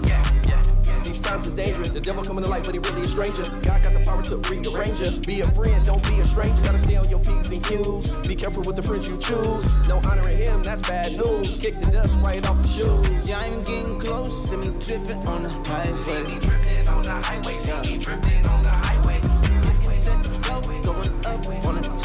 Times 1.33 1.47
is 1.47 1.53
dangerous. 1.53 1.91
The 1.91 1.99
devil 1.99 2.23
coming 2.23 2.43
to 2.43 2.49
light, 2.51 2.63
but 2.63 2.75
he 2.75 2.79
really 2.79 3.01
a 3.01 3.07
stranger. 3.07 3.41
God 3.63 3.81
got 3.81 3.91
the 3.91 4.01
power 4.05 4.21
to 4.21 4.37
rearrange 4.37 5.01
you. 5.01 5.19
Be 5.21 5.41
a 5.41 5.47
friend, 5.47 5.83
don't 5.83 6.03
be 6.07 6.19
a 6.19 6.25
stranger. 6.25 6.61
Gotta 6.61 6.77
stay 6.77 6.95
on 6.95 7.09
your 7.09 7.17
p's 7.17 7.49
and 7.49 7.63
q's. 7.63 8.11
Be 8.27 8.35
careful 8.35 8.61
with 8.61 8.75
the 8.75 8.83
friends 8.83 9.07
you 9.07 9.17
choose. 9.17 9.65
No 9.87 9.97
honoring 10.05 10.37
him, 10.37 10.61
that's 10.61 10.83
bad 10.83 11.13
news. 11.13 11.59
Kick 11.59 11.73
the 11.81 11.89
dust 11.91 12.19
right 12.21 12.45
off 12.45 12.57
your 12.77 12.97
shoes. 12.97 13.27
Yeah, 13.27 13.39
I'm 13.39 13.63
getting 13.63 13.99
close, 13.99 14.47
see 14.47 14.57
me 14.57 14.67
drifting 14.79 15.25
on 15.25 15.41
the 15.41 15.49
highway. 15.49 15.97
See 16.05 16.33
me 16.33 16.39
drifting 16.39 16.87
on 16.87 17.01
the 17.01 17.09
highway. 17.09 17.57
See 17.57 17.81
me 17.81 17.97
drifting 17.97 18.45
on 18.45 18.61
the 18.61 18.69
highway. 18.69 19.19
Can 19.19 19.97
check 19.97 20.21
the 20.21 20.29
scope, 20.29 20.67
going 20.83 21.25
up 21.25 21.65
on 21.65 21.77
a 21.79 21.97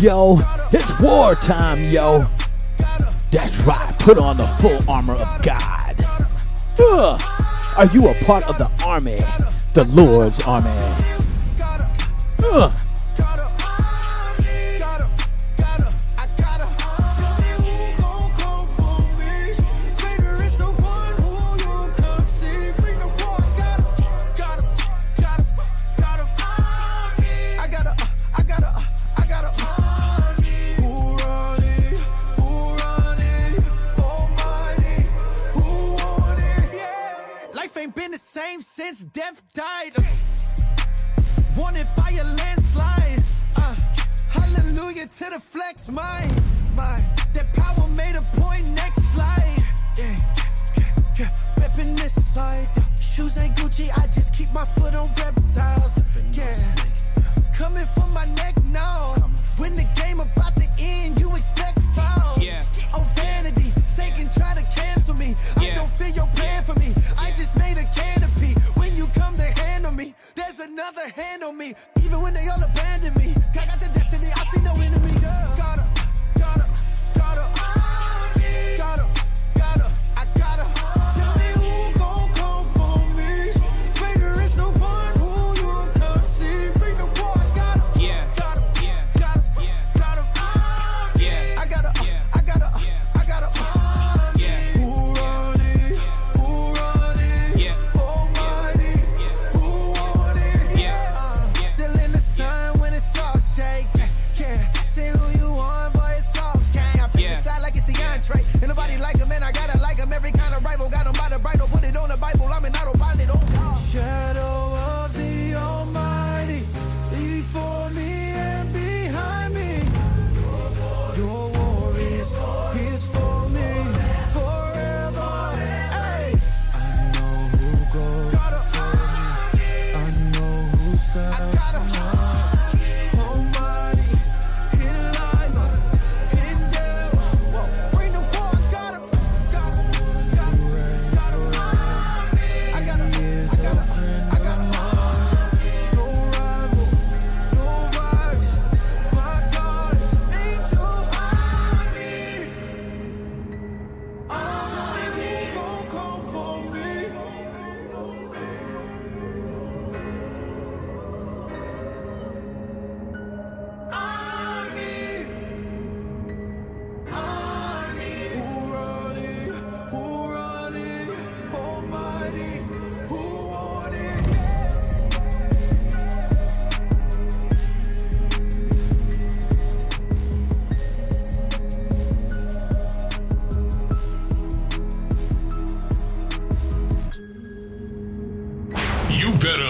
yo. 0.00 0.38
It's 0.72 0.98
wartime, 1.00 1.90
yo. 1.90 2.24
That's 3.30 3.56
right. 3.60 3.94
Put 3.98 4.18
on 4.18 4.38
the 4.38 4.46
full 4.58 4.90
armor 4.90 5.14
of 5.14 5.42
God. 5.42 5.96
Ugh. 6.78 7.20
Are 7.76 7.86
you 7.86 8.08
a 8.08 8.14
part 8.24 8.48
of 8.48 8.58
the 8.58 8.70
army? 8.84 9.20
The 9.74 9.84
Lord's 9.84 10.40
army. 10.40 10.70
Ugh. 12.42 12.79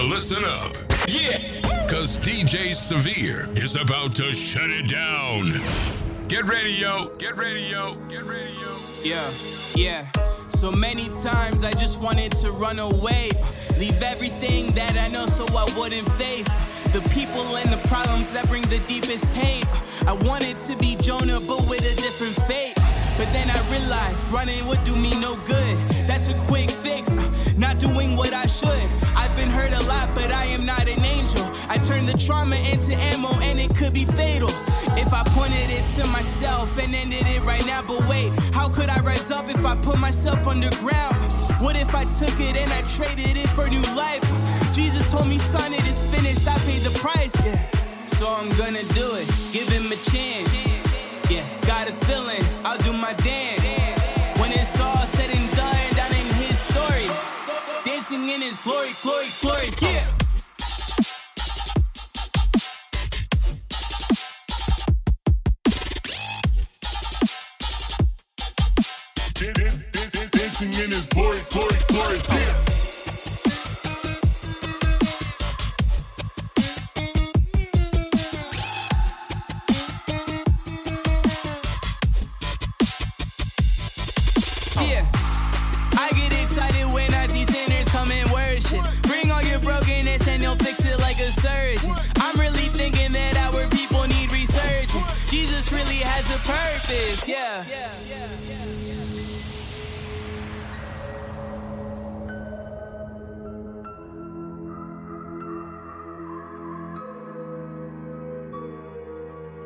Listen 0.03 0.43
up. 0.43 0.75
Yeah. 1.07 1.37
Cause 1.87 2.17
DJ 2.17 2.73
Severe 2.73 3.47
is 3.55 3.75
about 3.75 4.15
to 4.15 4.33
shut 4.33 4.69
it 4.69 4.89
down. 4.89 5.51
Get 6.27 6.45
ready, 6.45 6.71
yo. 6.71 7.09
Get 7.17 7.35
ready, 7.35 7.61
yo. 7.71 7.95
Get 8.07 8.23
ready, 8.23 8.51
yo. 8.61 8.77
Yeah, 9.03 9.29
yeah. 9.75 10.07
So 10.47 10.71
many 10.71 11.09
times 11.21 11.63
I 11.63 11.71
just 11.71 11.99
wanted 11.99 12.31
to 12.33 12.51
run 12.51 12.79
away. 12.79 13.31
Leave 13.77 14.01
everything 14.01 14.71
that 14.71 14.97
I 14.97 15.07
know 15.07 15.25
so 15.25 15.45
I 15.55 15.65
wouldn't 15.77 16.09
face 16.13 16.47
the 16.93 17.01
people 17.09 17.57
and 17.57 17.71
the 17.71 17.87
problems 17.87 18.29
that 18.31 18.47
bring 18.47 18.63
the 18.63 18.79
deepest 18.87 19.25
pain. 19.33 19.63
I 20.07 20.13
wanted 20.13 20.57
to 20.57 20.77
be 20.77 20.95
Jonah, 21.01 21.39
but 21.47 21.67
with 21.69 21.81
a 21.81 21.95
different 22.01 22.35
fate. 22.47 22.75
But 23.17 23.31
then 23.33 23.49
I 23.49 23.59
realized 23.69 24.27
running 24.29 24.65
would 24.67 24.83
do 24.83 24.95
me 24.95 25.11
no 25.19 25.35
good. 25.45 25.77
That's 26.07 26.29
a 26.29 26.37
quick 26.47 26.69
fix, 26.69 27.09
not 27.71 27.79
doing 27.79 28.17
what 28.17 28.33
I 28.33 28.47
should. 28.47 28.85
I've 29.15 29.35
been 29.37 29.49
hurt 29.49 29.71
a 29.71 29.87
lot, 29.87 30.13
but 30.13 30.31
I 30.31 30.45
am 30.45 30.65
not 30.65 30.89
an 30.89 31.03
angel. 31.05 31.45
I 31.69 31.77
turned 31.77 32.07
the 32.07 32.17
trauma 32.17 32.57
into 32.57 32.93
ammo, 32.95 33.31
and 33.39 33.59
it 33.59 33.73
could 33.75 33.93
be 33.93 34.03
fatal. 34.03 34.49
If 34.97 35.13
I 35.13 35.23
pointed 35.27 35.69
it 35.69 35.85
to 35.95 36.07
myself 36.09 36.77
and 36.77 36.93
ended 36.93 37.25
it 37.27 37.41
right 37.43 37.65
now, 37.65 37.81
but 37.81 38.05
wait, 38.07 38.31
how 38.53 38.67
could 38.67 38.89
I 38.89 38.99
rise 38.99 39.31
up 39.31 39.49
if 39.49 39.65
I 39.65 39.75
put 39.77 39.99
myself 39.99 40.45
underground? 40.47 41.15
What 41.63 41.75
if 41.77 41.95
I 41.95 42.03
took 42.19 42.37
it 42.39 42.57
and 42.57 42.71
I 42.73 42.81
traded 42.97 43.37
it 43.37 43.49
for 43.49 43.69
new 43.69 43.85
life? 43.95 44.25
Jesus 44.73 45.09
told 45.09 45.27
me, 45.27 45.37
son, 45.37 45.73
it 45.73 45.87
is 45.87 45.99
finished. 46.13 46.47
I 46.47 46.57
paid 46.67 46.81
the 46.81 46.97
price, 46.99 47.35
yeah. 47.45 47.59
So 48.05 48.27
I'm 48.27 48.49
gonna 48.57 48.83
do 48.99 49.07
it, 49.15 49.27
give 49.53 49.69
him 49.69 49.91
a 49.91 49.99
chance. 50.11 50.51
Yeah, 51.29 51.47
got 51.65 51.87
a 51.87 51.93
feeling, 52.05 52.43
I'll 52.65 52.79
do 52.79 52.91
my 52.91 53.13
dance. 53.13 53.61
When 54.39 54.51
it's 54.51 54.79
all 54.79 55.00
in 58.33 58.41
his 58.41 58.57
glory, 58.61 58.89
glory, 59.03 59.25
glory, 59.41 59.69
yeah. 59.81 60.07
Dancing 70.31 70.73
in 70.83 70.91
his 70.91 71.07
glory, 71.07 71.39
glory, 71.49 71.77
glory. 71.89 72.19
Yeah. 72.29 72.70
Really 96.31 96.43
has 96.43 96.85
a 96.85 96.87
purpose, 96.87 97.29
yeah. 97.29 97.63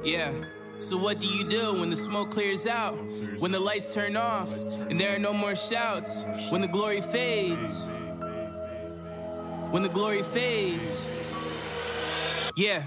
Yeah. 0.04 0.32
So 0.78 0.98
what 0.98 1.20
do 1.20 1.28
you 1.28 1.44
do 1.44 1.80
when 1.80 1.90
the 1.90 1.96
smoke 1.96 2.30
clears 2.30 2.68
out? 2.68 2.96
When 3.40 3.52
the 3.52 3.60
lights 3.60 3.94
turn 3.94 4.16
off 4.16 4.52
and 4.90 5.00
there 5.00 5.16
are 5.16 5.20
no 5.20 5.34
more 5.34 5.56
shouts? 5.56 6.26
When 6.52 6.62
the 6.62 6.68
glory 6.68 7.02
fades? 7.02 7.86
When 9.72 9.82
the 9.82 9.90
glory 9.90 10.22
fades? 10.22 11.08
Yeah, 12.56 12.84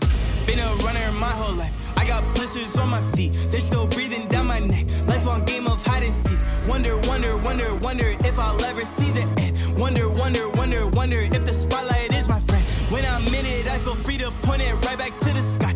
been 0.46 0.60
a 0.60 0.74
runner 0.76 1.10
my 1.12 1.30
whole 1.30 1.56
life. 1.56 1.88
Got 2.09 2.25
blisters 2.35 2.75
on 2.79 2.88
my 2.88 3.03
feet. 3.12 3.35
They're 3.51 3.61
still 3.61 3.87
breathing 3.87 4.27
down 4.29 4.47
my 4.47 4.61
neck. 4.61 4.87
Lifelong 5.07 5.44
game 5.44 5.66
of 5.66 5.85
hide 5.85 6.05
and 6.05 6.12
seek. 6.12 6.38
Wonder, 6.66 6.97
wonder, 7.07 7.37
wonder, 7.37 7.75
wonder 7.75 8.16
if 8.25 8.38
I'll 8.38 8.64
ever 8.64 8.87
see 8.87 9.11
the 9.11 9.25
end. 9.38 9.79
Wonder, 9.79 10.09
wonder, 10.09 10.49
wonder, 10.49 10.87
wonder 10.87 11.21
if 11.21 11.44
the 11.44 11.53
spotlight 11.53 12.14
is 12.14 12.27
my 12.27 12.40
friend. 12.40 12.64
When 12.90 13.05
I'm 13.05 13.27
in 13.27 13.44
it, 13.44 13.68
I 13.68 13.79
feel 13.81 13.94
free 13.94 14.16
to 14.18 14.31
point 14.40 14.62
it 14.62 14.73
right 14.87 14.97
back 14.97 15.18
to 15.18 15.27
the 15.27 15.42
sky. 15.42 15.67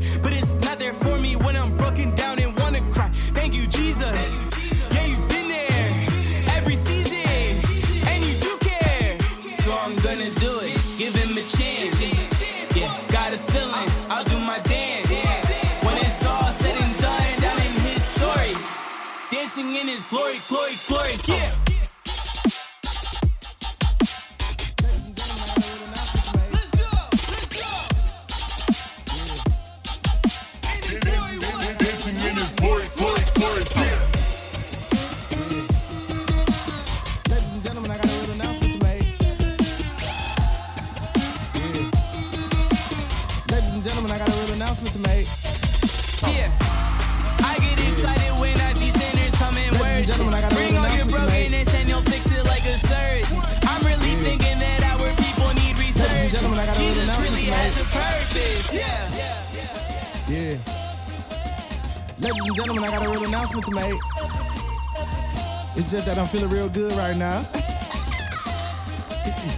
Feeling 66.32 66.48
real 66.48 66.68
good 66.70 66.96
right 66.96 67.16
now. 67.16 67.44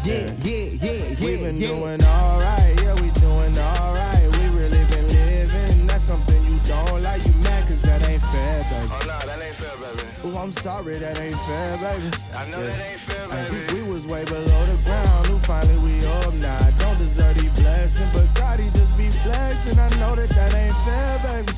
yeah, 0.02 0.26
yeah, 0.42 0.74
yeah, 0.82 1.14
yeah. 1.14 1.22
We 1.22 1.38
been 1.38 1.54
doing 1.54 2.02
all 2.02 2.40
right. 2.40 2.74
Yeah, 2.82 2.94
we 2.98 3.14
doing 3.22 3.56
all 3.56 3.94
right. 3.94 4.26
We 4.32 4.50
really 4.58 4.82
been 4.90 5.06
living. 5.06 5.86
That's 5.86 6.02
something 6.02 6.34
you 6.50 6.58
don't 6.66 7.00
like. 7.00 7.24
You 7.24 7.32
mad 7.46 7.62
cause 7.62 7.80
that 7.82 8.02
ain't 8.08 8.20
fair, 8.20 8.66
baby. 8.74 8.90
Oh, 8.90 8.98
no, 9.06 9.18
that 9.22 9.38
ain't 9.40 9.54
fair, 9.54 9.70
baby. 9.78 10.02
Ooh, 10.26 10.36
I'm 10.36 10.50
sorry, 10.50 10.98
that 10.98 11.16
ain't 11.20 11.38
fair, 11.46 11.78
baby. 11.78 12.10
I 12.34 12.50
know 12.50 12.60
that 12.60 12.90
ain't 12.90 12.98
fair, 12.98 13.28
baby. 13.28 13.54
think 13.54 13.86
we 13.86 13.92
was 13.92 14.08
way 14.08 14.24
below 14.24 14.66
the 14.66 14.80
ground. 14.82 15.28
Ooh, 15.28 15.38
finally 15.46 15.78
we 15.78 16.04
up 16.26 16.34
now. 16.42 16.58
I 16.58 16.72
don't 16.82 16.98
deserve 16.98 17.38
these 17.38 17.52
blessings, 17.52 18.10
but 18.12 18.26
God, 18.34 18.58
he 18.58 18.66
just 18.74 18.98
be 18.98 19.06
flexing. 19.22 19.78
I 19.78 19.90
know 20.02 20.16
that 20.16 20.28
that 20.28 20.52
ain't 20.52 20.76
fair, 20.82 21.18
baby. 21.22 21.52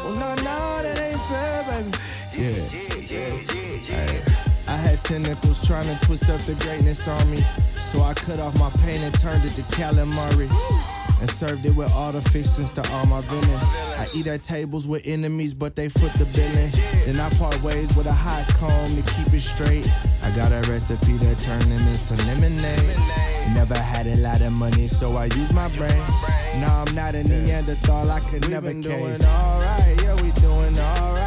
Oh, 0.00 0.16
no, 0.16 0.34
no, 0.40 0.80
that 0.80 0.96
ain't 0.96 1.20
fair, 1.28 1.60
baby. 1.68 1.92
Yeah, 2.32 2.48
yeah, 2.48 2.64
yeah, 2.72 2.94
yeah. 2.94 2.97
I 4.68 4.76
had 4.76 5.02
tentacles 5.02 5.66
trying 5.66 5.86
to 5.86 6.06
twist 6.06 6.28
up 6.28 6.40
the 6.42 6.54
greatness 6.56 7.08
on 7.08 7.30
me. 7.30 7.40
So 7.78 8.00
I 8.02 8.12
cut 8.14 8.38
off 8.38 8.58
my 8.58 8.70
pain 8.84 9.02
and 9.02 9.18
turned 9.18 9.44
it 9.44 9.54
to 9.54 9.62
calamari. 9.62 10.48
And 11.20 11.28
served 11.28 11.66
it 11.66 11.74
with 11.74 11.92
all 11.94 12.12
the 12.12 12.20
fixings 12.20 12.70
to 12.72 12.92
all 12.92 13.04
my 13.06 13.20
villains. 13.22 13.74
I 13.98 14.06
eat 14.14 14.28
at 14.28 14.40
tables 14.42 14.86
with 14.86 15.02
enemies, 15.04 15.52
but 15.52 15.74
they 15.74 15.88
foot 15.88 16.12
the 16.12 16.26
billing. 16.36 16.70
Then 17.06 17.18
I 17.18 17.28
part 17.30 17.60
ways 17.62 17.96
with 17.96 18.06
a 18.06 18.12
hot 18.12 18.46
comb 18.54 18.94
to 18.94 19.02
keep 19.14 19.34
it 19.34 19.40
straight. 19.40 19.90
I 20.22 20.30
got 20.30 20.52
a 20.52 20.60
recipe 20.70 21.14
that 21.14 21.38
turn 21.38 21.58
lemons 21.70 22.06
to 22.08 22.14
lemonade. 22.24 22.96
Never 23.52 23.74
had 23.74 24.06
a 24.06 24.16
lot 24.18 24.42
of 24.42 24.52
money, 24.52 24.86
so 24.86 25.16
I 25.16 25.24
use 25.24 25.52
my 25.52 25.68
brain. 25.70 26.04
Now 26.60 26.84
I'm 26.86 26.94
not 26.94 27.16
a 27.16 27.24
Neanderthal, 27.24 28.10
I 28.10 28.20
could 28.20 28.48
never 28.48 28.68
been 28.68 28.80
doing 28.80 29.24
alright, 29.24 30.00
yeah, 30.02 30.14
we 30.22 30.30
doing 30.32 30.78
alright. 30.78 31.17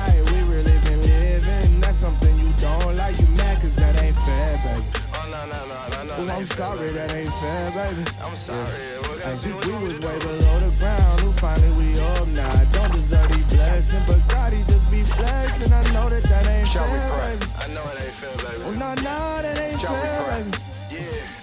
Cause 3.62 3.76
that 3.76 3.94
ain't 4.02 4.16
fair, 4.16 4.58
baby. 4.66 4.86
Oh, 5.14 5.26
no, 5.30 5.42
no, 5.46 5.60
no, 5.70 5.78
no, 5.94 6.00
no. 6.10 6.14
Ooh, 6.24 6.30
I'm 6.34 6.46
fair, 6.46 6.58
sorry, 6.58 6.90
that 6.98 7.14
ain't 7.14 7.34
fair, 7.42 7.66
baby. 7.78 8.04
I'm 8.26 8.36
sorry. 8.36 8.82
What 9.06 9.22
I 9.22 9.32
got 9.32 9.46
you- 9.46 9.54
think 9.54 9.66
we 9.66 9.74
was 9.88 10.00
way 10.02 10.18
below 10.20 10.58
the 10.66 10.72
ground. 10.82 11.22
Ooh, 11.24 11.32
finally 11.34 11.72
we 11.78 11.88
up 12.18 12.28
now. 12.30 12.50
I 12.52 12.66
don't 12.74 12.92
deserve 12.92 13.30
these 13.30 13.44
blessings, 13.54 14.04
but 14.08 14.20
God, 14.28 14.52
he 14.54 14.60
just 14.66 14.90
be 14.90 15.02
flexing. 15.04 15.72
I 15.72 15.84
know 15.94 16.10
that 16.10 16.24
that 16.24 16.48
ain't 16.48 16.68
Shall 16.70 16.84
fair, 16.84 17.38
baby. 17.38 17.46
I 17.62 17.68
know 17.74 17.86
it 17.94 18.04
ain't 18.04 18.16
fair, 18.18 18.36
baby. 18.42 18.64
Oh, 18.66 18.72
no, 18.72 18.90
no, 18.96 19.18
that 19.46 19.58
ain't 19.60 19.80
Shall 19.80 19.94
fair, 19.94 20.44
baby. 20.44 20.52
Yeah. 20.90 21.41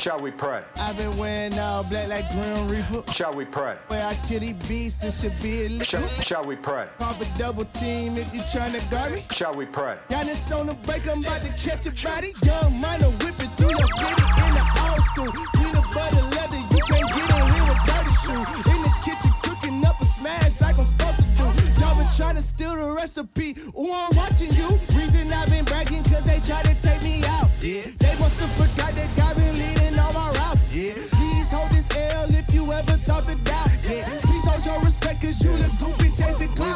Shall 0.00 0.18
we 0.18 0.30
pray? 0.30 0.64
I've 0.76 0.96
been 0.96 1.14
wearing 1.18 1.58
all 1.58 1.84
black 1.84 2.08
like 2.08 2.24
Grim 2.32 2.68
Reaper. 2.68 3.04
Shall 3.12 3.34
we 3.34 3.44
pray? 3.44 3.76
Where 3.88 4.02
I 4.02 4.14
kitty 4.26 4.54
beasts, 4.66 5.04
it 5.04 5.12
should 5.12 5.36
be 5.42 5.66
illegal. 5.66 5.84
Shall, 5.84 6.08
shall 6.24 6.44
we 6.46 6.56
pray? 6.56 6.88
Off 7.00 7.20
a 7.20 7.38
double 7.38 7.66
team 7.66 8.16
if 8.16 8.32
you 8.34 8.40
tryna 8.40 8.80
guard 8.90 9.12
me. 9.12 9.20
Shall 9.30 9.54
we 9.54 9.66
pray? 9.66 9.98
Giannis 10.08 10.56
on 10.58 10.68
the 10.68 10.74
break, 10.88 11.06
I'm 11.06 11.20
about 11.20 11.44
to 11.44 11.52
catch 11.52 11.84
a 11.84 11.92
body. 11.92 12.32
Young 12.40 12.80
minor 12.80 13.12
whipping 13.20 13.52
through 13.60 13.76
your 13.76 13.88
city 14.00 14.24
in 14.40 14.52
the 14.56 14.64
old 14.88 15.04
school. 15.04 15.32
Peanut 15.60 15.84
butter 15.92 16.24
leather, 16.32 16.62
you 16.72 16.80
can't 16.88 17.08
get 17.12 17.28
in 17.36 17.44
here 17.52 17.66
with 17.68 17.82
dirty 17.84 18.14
shoes. 18.24 18.48
In 18.72 18.80
the 18.80 18.92
kitchen 19.04 19.32
cooking 19.44 19.84
up 19.84 20.00
a 20.00 20.06
smash 20.06 20.62
like 20.64 20.80
I'm 20.80 20.88
supposed 20.88 21.20
to 21.20 21.28
do. 21.36 21.44
Y'all 21.76 21.92
been 21.92 22.08
trying 22.16 22.36
to 22.36 22.42
steal 22.42 22.72
the 22.72 22.88
recipe. 22.96 23.52
Ooh, 23.76 23.92
I'm 23.92 24.16
watching 24.16 24.48
you. 24.56 24.64
Reason 24.96 25.28
I've 25.28 25.52
been 25.52 25.68
bragging 25.68 26.04
cause 26.08 26.24
they 26.24 26.40
try 26.40 26.64
to 26.64 26.72
take 26.80 27.02
me 27.04 27.20
out. 27.36 27.52
Yeah. 27.60 27.84
They 28.00 28.16
must 28.16 28.40
have 28.40 28.52
forgot 28.56 28.96
that 28.96 29.12
God 29.14 29.36
been 29.36 29.52
leading 29.60 29.79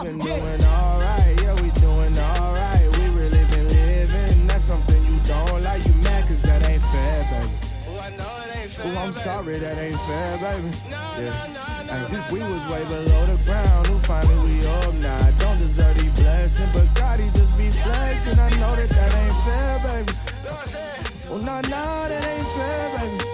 been 0.04 0.18
doing 0.18 0.64
alright, 0.64 1.34
yeah, 1.40 1.54
we 1.62 1.70
doing 1.80 2.12
alright. 2.18 2.86
We 2.98 3.04
really 3.16 3.44
been 3.48 3.68
living. 3.68 4.46
That's 4.46 4.64
something 4.64 5.00
you 5.06 5.18
don't 5.26 5.62
like. 5.64 5.84
You 5.86 5.94
mad 6.04 6.22
cause 6.28 6.42
that 6.42 6.60
ain't 6.68 6.82
fair, 6.92 7.20
baby. 7.32 7.56
Ooh, 8.84 8.98
I'm 8.98 9.12
sorry 9.12 9.58
that 9.58 9.78
ain't 9.78 10.00
fair, 10.00 10.36
baby. 10.44 10.70
Yeah. 10.90 11.32
Ay, 11.88 12.28
we 12.30 12.40
was 12.40 12.64
way 12.68 12.84
below 12.84 13.22
the 13.32 13.40
ground. 13.46 13.86
Who 13.86 13.96
finally 13.98 14.36
we 14.44 14.66
up 14.66 14.94
now? 15.00 15.30
Don't 15.38 15.56
deserve 15.56 15.96
these 15.96 16.12
blessings, 16.20 16.70
but 16.74 16.86
God, 16.94 17.18
he 17.18 17.26
just 17.26 17.56
be 17.56 17.70
flexing. 17.70 18.38
I 18.38 18.50
know 18.60 18.76
that 18.76 18.90
that 18.90 19.12
ain't 19.24 19.38
fair, 19.46 19.74
baby. 19.88 20.12
Oh, 21.30 21.38
nah, 21.38 21.62
nah, 21.62 22.08
that 22.08 22.24
ain't 22.28 22.48
fair, 22.56 22.84
baby. 22.98 23.24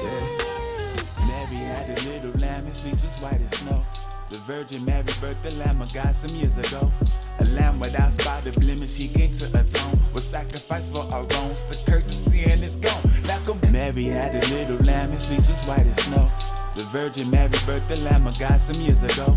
Yeah. 0.00 1.26
Mary 1.26 1.56
had 1.56 1.90
a 1.90 1.96
little 2.08 2.40
lamb, 2.40 2.64
his 2.64 2.80
fleece 2.80 3.02
was 3.02 3.18
white 3.20 3.40
as 3.42 3.50
snow. 3.58 3.84
The 4.30 4.36
Virgin 4.40 4.84
Mary 4.84 5.04
birthed 5.04 5.42
the 5.42 5.54
Lamb 5.54 5.80
of 5.80 5.90
God 5.94 6.14
some 6.14 6.36
years 6.36 6.58
ago. 6.58 6.92
A 7.38 7.44
lamb 7.46 7.80
without 7.80 8.12
spot 8.12 8.46
or 8.46 8.52
blemish, 8.52 8.96
he 8.96 9.08
came 9.08 9.32
to 9.32 9.46
atone. 9.58 9.98
Was 10.12 10.24
sacrificed 10.24 10.92
for 10.92 11.00
our 11.12 11.24
wrongs. 11.24 11.64
The 11.64 11.90
curse 11.90 12.08
of 12.08 12.14
sin 12.14 12.62
is 12.62 12.76
gone. 12.76 13.02
Like 13.24 13.48
a 13.48 13.66
Mary 13.68 14.04
had 14.04 14.34
a 14.34 14.46
little 14.52 14.76
lamb, 14.84 15.12
his 15.12 15.24
fleece 15.26 15.48
was 15.48 15.64
white 15.64 15.86
as 15.86 15.96
snow. 16.04 16.30
The 16.76 16.84
Virgin 16.92 17.30
Mary 17.30 17.48
birthed 17.64 17.88
the 17.88 17.98
Lamb 18.00 18.26
of 18.26 18.38
God 18.38 18.60
some 18.60 18.80
years 18.82 19.02
ago. 19.02 19.36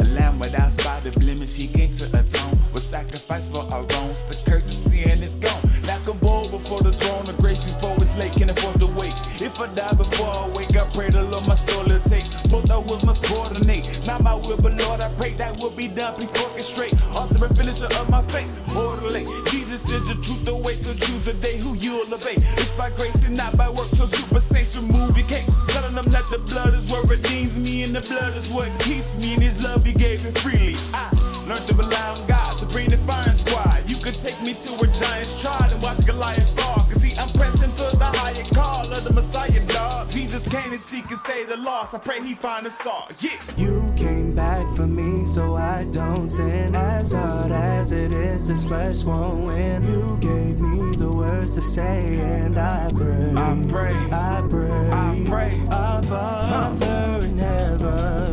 A 0.00 0.04
lamb 0.06 0.40
without 0.40 0.72
spot 0.72 1.06
or 1.06 1.12
blemish, 1.12 1.54
he 1.54 1.68
came 1.68 1.90
to 1.90 2.04
atone. 2.18 2.58
Was 2.72 2.84
sacrificed 2.84 3.52
for 3.52 3.62
our 3.72 3.84
wrongs. 3.84 4.24
The 4.24 4.50
curse 4.50 4.66
of 4.66 4.74
sin 4.74 5.22
is 5.22 5.36
gone. 5.36 5.62
Like 5.86 6.06
a 6.06 6.14
bull 6.14 6.48
before 6.48 6.80
the 6.80 6.92
throne 6.92 7.28
of 7.28 7.36
grace, 7.38 7.64
before 7.64 7.96
it's 7.96 8.16
late, 8.16 8.32
can't 8.32 8.50
afford 8.50 8.78
to 8.80 8.86
wait. 8.86 9.14
If 9.40 9.60
I 9.60 9.66
die 9.74 9.92
before 9.94 10.30
I 10.30 10.48
wake, 10.54 10.74
I 10.76 10.86
pray 10.94 11.10
the 11.10 11.22
Lord 11.22 11.46
my 11.48 11.54
soul 11.54 11.84
will 11.84 12.00
take. 12.00 12.24
Both 12.50 12.70
our 12.70 12.80
wills 12.80 13.04
must 13.04 13.24
coordinate. 13.24 13.84
Not 14.06 14.22
my 14.22 14.34
will, 14.34 14.60
but 14.60 14.74
Lord, 14.78 15.00
I 15.00 15.12
pray 15.14 15.30
that 15.42 15.58
will 15.58 15.70
be 15.70 15.88
done. 15.88 16.14
Please 16.14 16.32
orchestrate. 16.34 16.94
Author 17.14 17.46
and 17.46 17.56
finisher 17.56 17.86
of 17.86 18.10
my 18.10 18.22
faith. 18.22 18.50
Orderly. 18.76 19.24
Jesus 19.50 19.88
is 19.88 20.06
the 20.06 20.14
truth, 20.22 20.44
the 20.44 20.54
way 20.54 20.76
to 20.76 20.94
choose 20.94 21.26
a 21.26 21.34
day 21.34 21.58
who 21.58 21.74
you'll 21.74 22.12
obey. 22.12 22.36
It's 22.58 22.72
by 22.72 22.90
grace 22.90 23.24
and 23.26 23.36
not 23.36 23.56
by 23.56 23.68
works. 23.68 23.96
So 23.98 24.06
super 24.06 24.40
saints 24.40 24.76
remove 24.76 25.16
your 25.16 25.26
capes. 25.26 25.66
Telling 25.72 25.94
them 25.94 26.06
that 26.06 26.24
the 26.30 26.38
blood 26.38 26.74
is 26.74 26.88
what 26.90 27.08
redeems 27.08 27.58
me, 27.58 27.82
and 27.82 27.94
the 27.94 28.02
blood 28.02 28.36
is 28.36 28.50
what 28.50 28.68
keeps 28.80 29.16
me. 29.16 29.34
And 29.34 29.42
his 29.42 29.62
love 29.62 29.84
he 29.84 29.92
gave 29.92 30.24
it 30.24 30.38
freely. 30.38 30.76
I 30.94 31.21
learned 31.52 31.68
to 31.68 31.74
rely 31.74 32.08
on 32.08 32.26
God 32.26 32.58
to 32.58 32.66
bring 32.66 32.88
the 32.88 32.96
firing 32.98 33.36
squad. 33.36 33.82
You 33.86 33.96
could 33.96 34.14
take 34.14 34.40
me 34.42 34.54
to 34.54 34.70
where 34.78 34.90
giants 34.90 35.40
tried 35.40 35.70
and 35.72 35.82
watch 35.82 36.04
Goliath 36.06 36.50
fall. 36.58 36.80
Cause 36.88 37.02
see, 37.02 37.12
I'm 37.20 37.28
pressing 37.30 37.72
to 37.80 37.96
the 37.96 38.10
higher 38.18 38.44
call 38.54 38.90
of 38.92 39.04
the 39.04 39.12
Messiah, 39.12 39.64
dog. 39.66 40.10
Jesus 40.10 40.48
came 40.48 40.70
to 40.70 40.78
seek 40.78 41.08
and 41.10 41.18
save 41.18 41.48
the 41.48 41.56
lost. 41.56 41.94
I 41.94 41.98
pray 41.98 42.22
he 42.22 42.34
find 42.34 42.66
us 42.66 42.86
all. 42.86 43.08
Yeah. 43.20 43.38
You 43.56 43.92
came 43.96 44.34
back 44.34 44.66
for 44.76 44.86
me 44.86 45.26
so 45.26 45.56
I 45.56 45.84
don't 45.90 46.30
sin. 46.30 46.74
As 46.74 47.12
hard 47.12 47.52
as 47.52 47.92
it 47.92 48.12
is, 48.12 48.48
this 48.48 48.68
flesh 48.68 49.04
won't 49.04 49.44
win. 49.44 49.82
You 49.84 50.16
gave 50.20 50.58
me 50.58 50.96
the 50.96 51.10
words 51.10 51.54
to 51.56 51.62
say, 51.62 52.18
and 52.20 52.58
I 52.58 52.88
pray. 52.94 53.32
I 53.36 53.66
pray. 53.68 53.94
I 54.10 54.46
pray. 54.48 54.90
I 54.90 55.24
pray. 55.26 55.66
Our 55.70 56.02
Father 56.02 57.26
in 57.26 57.38
heaven. 57.38 58.31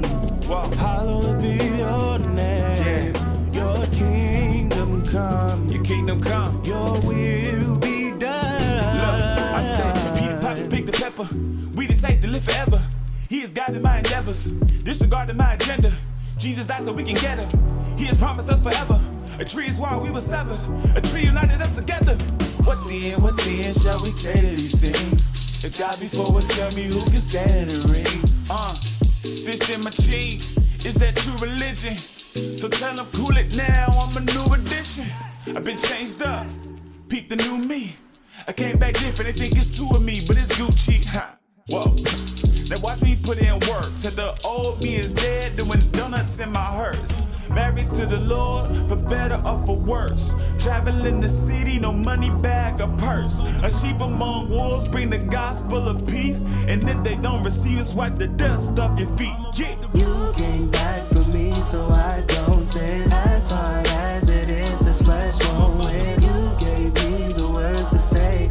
Forever. 12.39 12.81
He 13.29 13.41
has 13.41 13.53
guided 13.53 13.81
my 13.81 13.97
endeavors, 13.97 14.45
disregarding 14.83 15.37
my 15.37 15.53
agenda. 15.53 15.93
Jesus 16.37 16.67
died 16.67 16.83
so 16.83 16.93
we 16.93 17.03
can 17.03 17.15
get 17.15 17.37
him. 17.37 17.97
He 17.97 18.05
has 18.05 18.17
promised 18.17 18.49
us 18.49 18.61
forever. 18.61 18.99
A 19.39 19.45
tree 19.45 19.67
is 19.67 19.79
why 19.79 19.97
we 19.97 20.09
were 20.09 20.21
severed. 20.21 20.59
A 20.95 21.01
tree 21.01 21.25
united 21.25 21.61
us 21.61 21.75
together. 21.75 22.15
What 22.63 22.77
then, 22.87 23.21
what 23.21 23.37
then 23.37 23.73
shall 23.73 24.01
we 24.01 24.11
say 24.11 24.33
to 24.33 24.55
these 24.55 24.75
things? 24.75 25.63
If 25.63 25.77
God 25.77 25.99
before 25.99 26.37
us, 26.37 26.47
tell 26.55 26.71
me 26.71 26.83
who 26.83 27.01
can 27.05 27.21
stand 27.21 27.51
in 27.51 27.67
the 27.67 27.87
ring. 27.87 28.23
Uh, 28.49 28.73
stitched 28.73 29.69
in 29.69 29.83
my 29.83 29.91
cheeks. 29.91 30.57
Is 30.85 30.95
that 30.95 31.15
true 31.17 31.35
religion? 31.37 31.97
So 32.57 32.67
tell 32.67 32.95
them 32.95 33.07
cool 33.13 33.37
it 33.37 33.55
now. 33.55 33.87
I'm 33.89 34.15
a 34.15 34.21
new 34.21 34.53
addition. 34.53 35.05
I've 35.47 35.63
been 35.63 35.77
changed 35.77 36.21
up. 36.21 36.47
Peep 37.09 37.29
the 37.29 37.35
new 37.35 37.57
me. 37.57 37.95
I 38.47 38.53
came 38.53 38.77
back 38.77 38.93
different. 38.93 39.35
They 39.35 39.47
think 39.47 39.57
it's 39.57 39.77
two 39.77 39.89
of 39.89 40.01
me, 40.01 40.21
but 40.27 40.37
it's 40.37 40.55
Gucci. 40.57 41.05
Ha. 41.09 41.38
Whoa. 41.69 41.95
Now 42.69 42.79
watch 42.81 43.01
me 43.01 43.15
put 43.15 43.39
in 43.39 43.53
work. 43.69 43.91
Said 43.95 44.13
the 44.13 44.37
old 44.43 44.81
me 44.81 44.95
is 44.95 45.11
dead, 45.11 45.55
doing 45.57 45.79
donuts 45.91 46.39
in 46.39 46.51
my 46.51 46.65
hearse. 46.65 47.23
Married 47.49 47.89
to 47.91 48.05
the 48.05 48.17
Lord, 48.17 48.69
for 48.87 48.95
better 48.95 49.41
or 49.43 49.65
for 49.65 49.75
worse. 49.75 50.35
Traveling 50.59 51.19
the 51.19 51.29
city, 51.29 51.79
no 51.79 51.91
money 51.91 52.29
bag 52.29 52.79
or 52.79 52.87
purse. 52.97 53.41
A 53.63 53.71
sheep 53.71 53.99
among 53.99 54.49
wolves, 54.49 54.87
bring 54.87 55.09
the 55.09 55.17
gospel 55.17 55.87
of 55.87 56.05
peace. 56.07 56.43
And 56.67 56.87
if 56.87 57.03
they 57.03 57.15
don't 57.15 57.43
receive 57.43 57.79
us, 57.79 57.95
wipe 57.95 58.17
the 58.17 58.27
dust 58.27 58.77
off 58.77 58.99
your 58.99 59.09
feet. 59.17 59.35
Yeah. 59.55 59.75
You 59.95 60.31
came 60.35 60.69
back 60.69 61.07
for 61.07 61.27
me 61.29 61.53
so 61.55 61.87
I 61.89 62.23
don't 62.27 62.65
sin. 62.65 63.11
As 63.11 63.49
hard 63.49 63.87
as 63.87 64.29
it 64.29 64.49
is, 64.49 64.79
this 64.81 65.01
flesh 65.01 65.39
won't 65.53 65.83
win. 65.83 66.21
You 66.21 66.55
gave 66.59 66.93
me 66.93 67.33
the 67.33 67.49
words 67.51 67.89
to 67.89 67.99
say, 67.99 68.47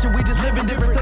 mission. 0.00 0.12
We 0.12 0.22
just 0.22 0.40
living 0.42 0.66
different. 0.66 0.99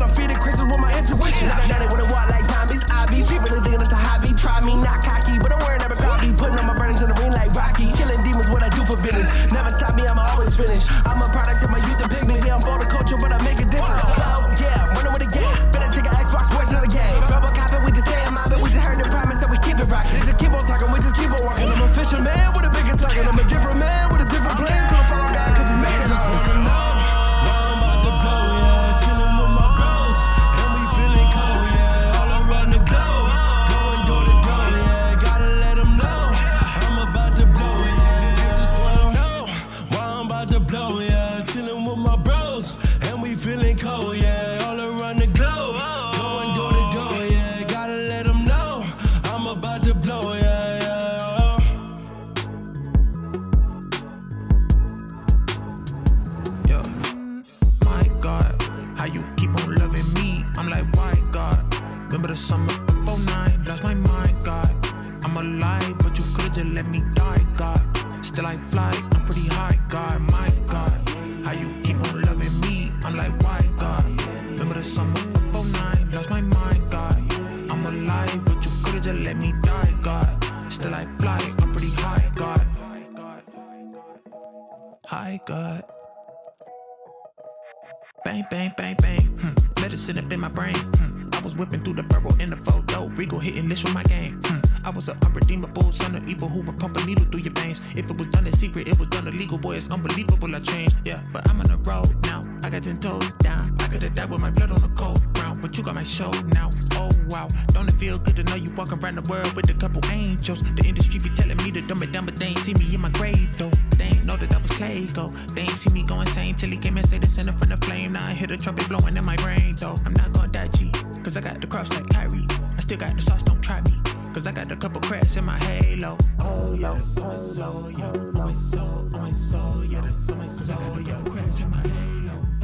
Toes 102.80 103.32
down. 103.34 103.74
I 103.80 103.88
could've 103.88 104.14
died 104.14 104.30
with 104.30 104.40
my 104.40 104.50
blood 104.50 104.70
on 104.70 104.80
the 104.80 104.88
cold 104.88 105.20
ground, 105.34 105.60
but 105.60 105.76
you 105.76 105.82
got 105.82 105.96
my 105.96 106.04
show 106.04 106.30
now. 106.46 106.70
Oh 106.94 107.10
wow, 107.28 107.48
don't 107.72 107.88
it 107.88 107.94
feel 107.96 108.18
good 108.18 108.36
to 108.36 108.44
know 108.44 108.54
you 108.54 108.70
walking 108.72 108.98
around 109.02 109.16
the 109.16 109.28
world 109.28 109.52
with 109.54 109.68
a 109.68 109.74
couple 109.74 110.00
angels? 110.12 110.62
The 110.76 110.84
industry 110.86 111.18
be 111.18 111.30
telling 111.30 111.56
me 111.58 111.72
to 111.72 111.82
dumb 111.82 112.02
it 112.02 112.12
down, 112.12 112.26
but 112.26 112.36
they 112.36 112.46
ain't 112.46 112.58
see 112.58 112.74
me 112.74 112.94
in 112.94 113.00
my 113.00 113.10
grave 113.10 113.48
though. 113.58 113.72
They 113.96 114.04
ain't 114.04 114.24
know 114.24 114.36
that 114.36 114.54
I 114.54 114.58
was 114.58 114.70
clay 114.70 115.06
go. 115.06 115.28
They 115.54 115.62
ain't 115.62 115.70
see 115.72 115.90
me 115.90 116.04
go 116.04 116.20
insane 116.20 116.54
till 116.54 116.70
he 116.70 116.76
came 116.76 116.96
and 116.98 117.08
said 117.08 117.24
it's 117.24 117.36
in 117.36 117.46
front 117.56 117.72
of 117.72 117.82
flame. 117.82 118.12
Now 118.12 118.26
I 118.26 118.32
hear 118.32 118.46
the 118.46 118.56
trumpet 118.56 118.88
blowing 118.88 119.16
in 119.16 119.24
my 119.24 119.36
brain 119.36 119.74
though. 119.74 119.96
I'm 120.06 120.14
not 120.14 120.32
gonna 120.32 120.48
die 120.48 120.68
G, 120.68 120.92
cause 121.24 121.36
I 121.36 121.40
got 121.40 121.60
the 121.60 121.66
cross 121.66 121.92
like 121.94 122.08
Kyrie. 122.10 122.46
I 122.76 122.80
still 122.80 122.98
got 122.98 123.16
the 123.16 123.22
sauce, 123.22 123.42
don't 123.42 123.60
try 123.60 123.80
me. 123.80 123.94
Cause 124.32 124.46
I 124.46 124.52
got 124.52 124.70
a 124.70 124.76
couple 124.76 125.00
cracks 125.00 125.36
in 125.36 125.44
my 125.44 125.58
halo. 125.64 126.16
Oh, 126.38 126.74
yeah, 126.74 126.94
that's 126.94 127.16
on 127.16 127.24
oh, 127.24 127.28
my 127.28 127.38
soul, 127.38 127.90
yeah. 127.90 128.06
On 128.06 128.36
oh, 128.36 128.42
my 128.42 128.52
soul, 128.52 128.80
on 128.80 129.14
oh, 129.14 129.18
my 129.18 129.30
soul, 129.32 129.84
yeah, 129.84 130.00
that's 130.00 130.28
on 130.28 130.38
my 130.38 130.46
soul, 130.46 131.00
yeah. 131.00 131.20
Cracks 131.24 131.60
my 131.60 131.80
halo. 131.80 132.07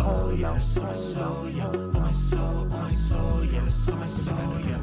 Oh, 0.06 0.30
yeah, 0.36 0.52
that's 0.52 0.76
on 0.76 0.84
my 0.84 0.92
soul, 0.92 1.48
yeah. 1.50 1.66
On 1.66 1.92
my 2.00 2.10
soul, 2.10 2.72
on 2.72 2.80
my 2.82 2.88
soul, 2.90 3.44
yeah, 3.44 3.60
that's 3.60 3.88
on 3.88 3.98
my 3.98 4.06
soul, 4.06 4.60
yeah. 4.68 4.78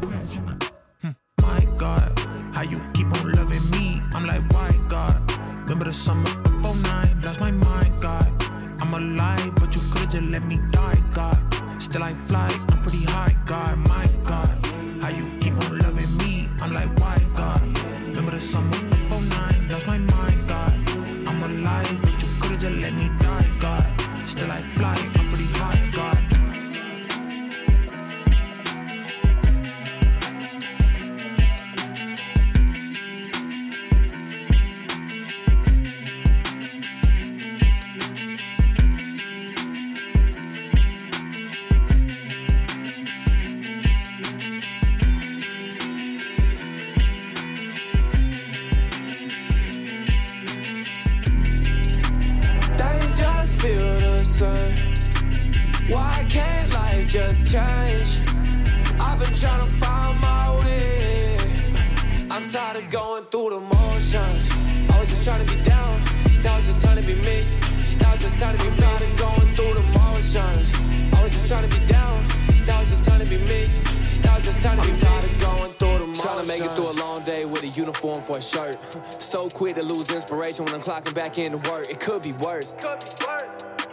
My. 1.41 1.65
God, 1.77 2.19
how 2.53 2.61
you 2.61 2.79
keep 2.93 3.07
on 3.07 3.31
loving 3.31 3.67
me? 3.71 4.01
I'm 4.13 4.25
like, 4.25 4.43
why, 4.53 4.69
God? 4.87 5.17
Remember 5.63 5.85
the 5.85 5.93
summer 5.93 6.29
of 6.45 6.83
09, 6.83 7.21
lost 7.23 7.39
my 7.39 7.49
mind, 7.49 7.99
God. 7.99 8.27
I'm 8.79 8.93
alive, 8.93 9.55
but 9.55 9.73
you 9.75 9.81
could've 9.91 10.09
just 10.09 10.23
let 10.25 10.45
me 10.45 10.59
die, 10.71 11.01
God. 11.11 11.39
Still 11.79 12.03
I 12.03 12.13
fly, 12.13 12.49
uniform 77.81 78.21
for 78.21 78.37
a 78.37 78.41
shirt. 78.41 78.77
So 79.31 79.47
quick 79.49 79.75
to 79.75 79.83
lose 79.83 80.11
inspiration 80.11 80.65
when 80.65 80.75
I'm 80.75 80.81
clocking 80.81 81.13
back 81.13 81.37
in 81.37 81.53
into 81.53 81.71
work. 81.71 81.89
It 81.89 81.99
could 81.99 82.21
be 82.21 82.33
worse. 82.33 82.75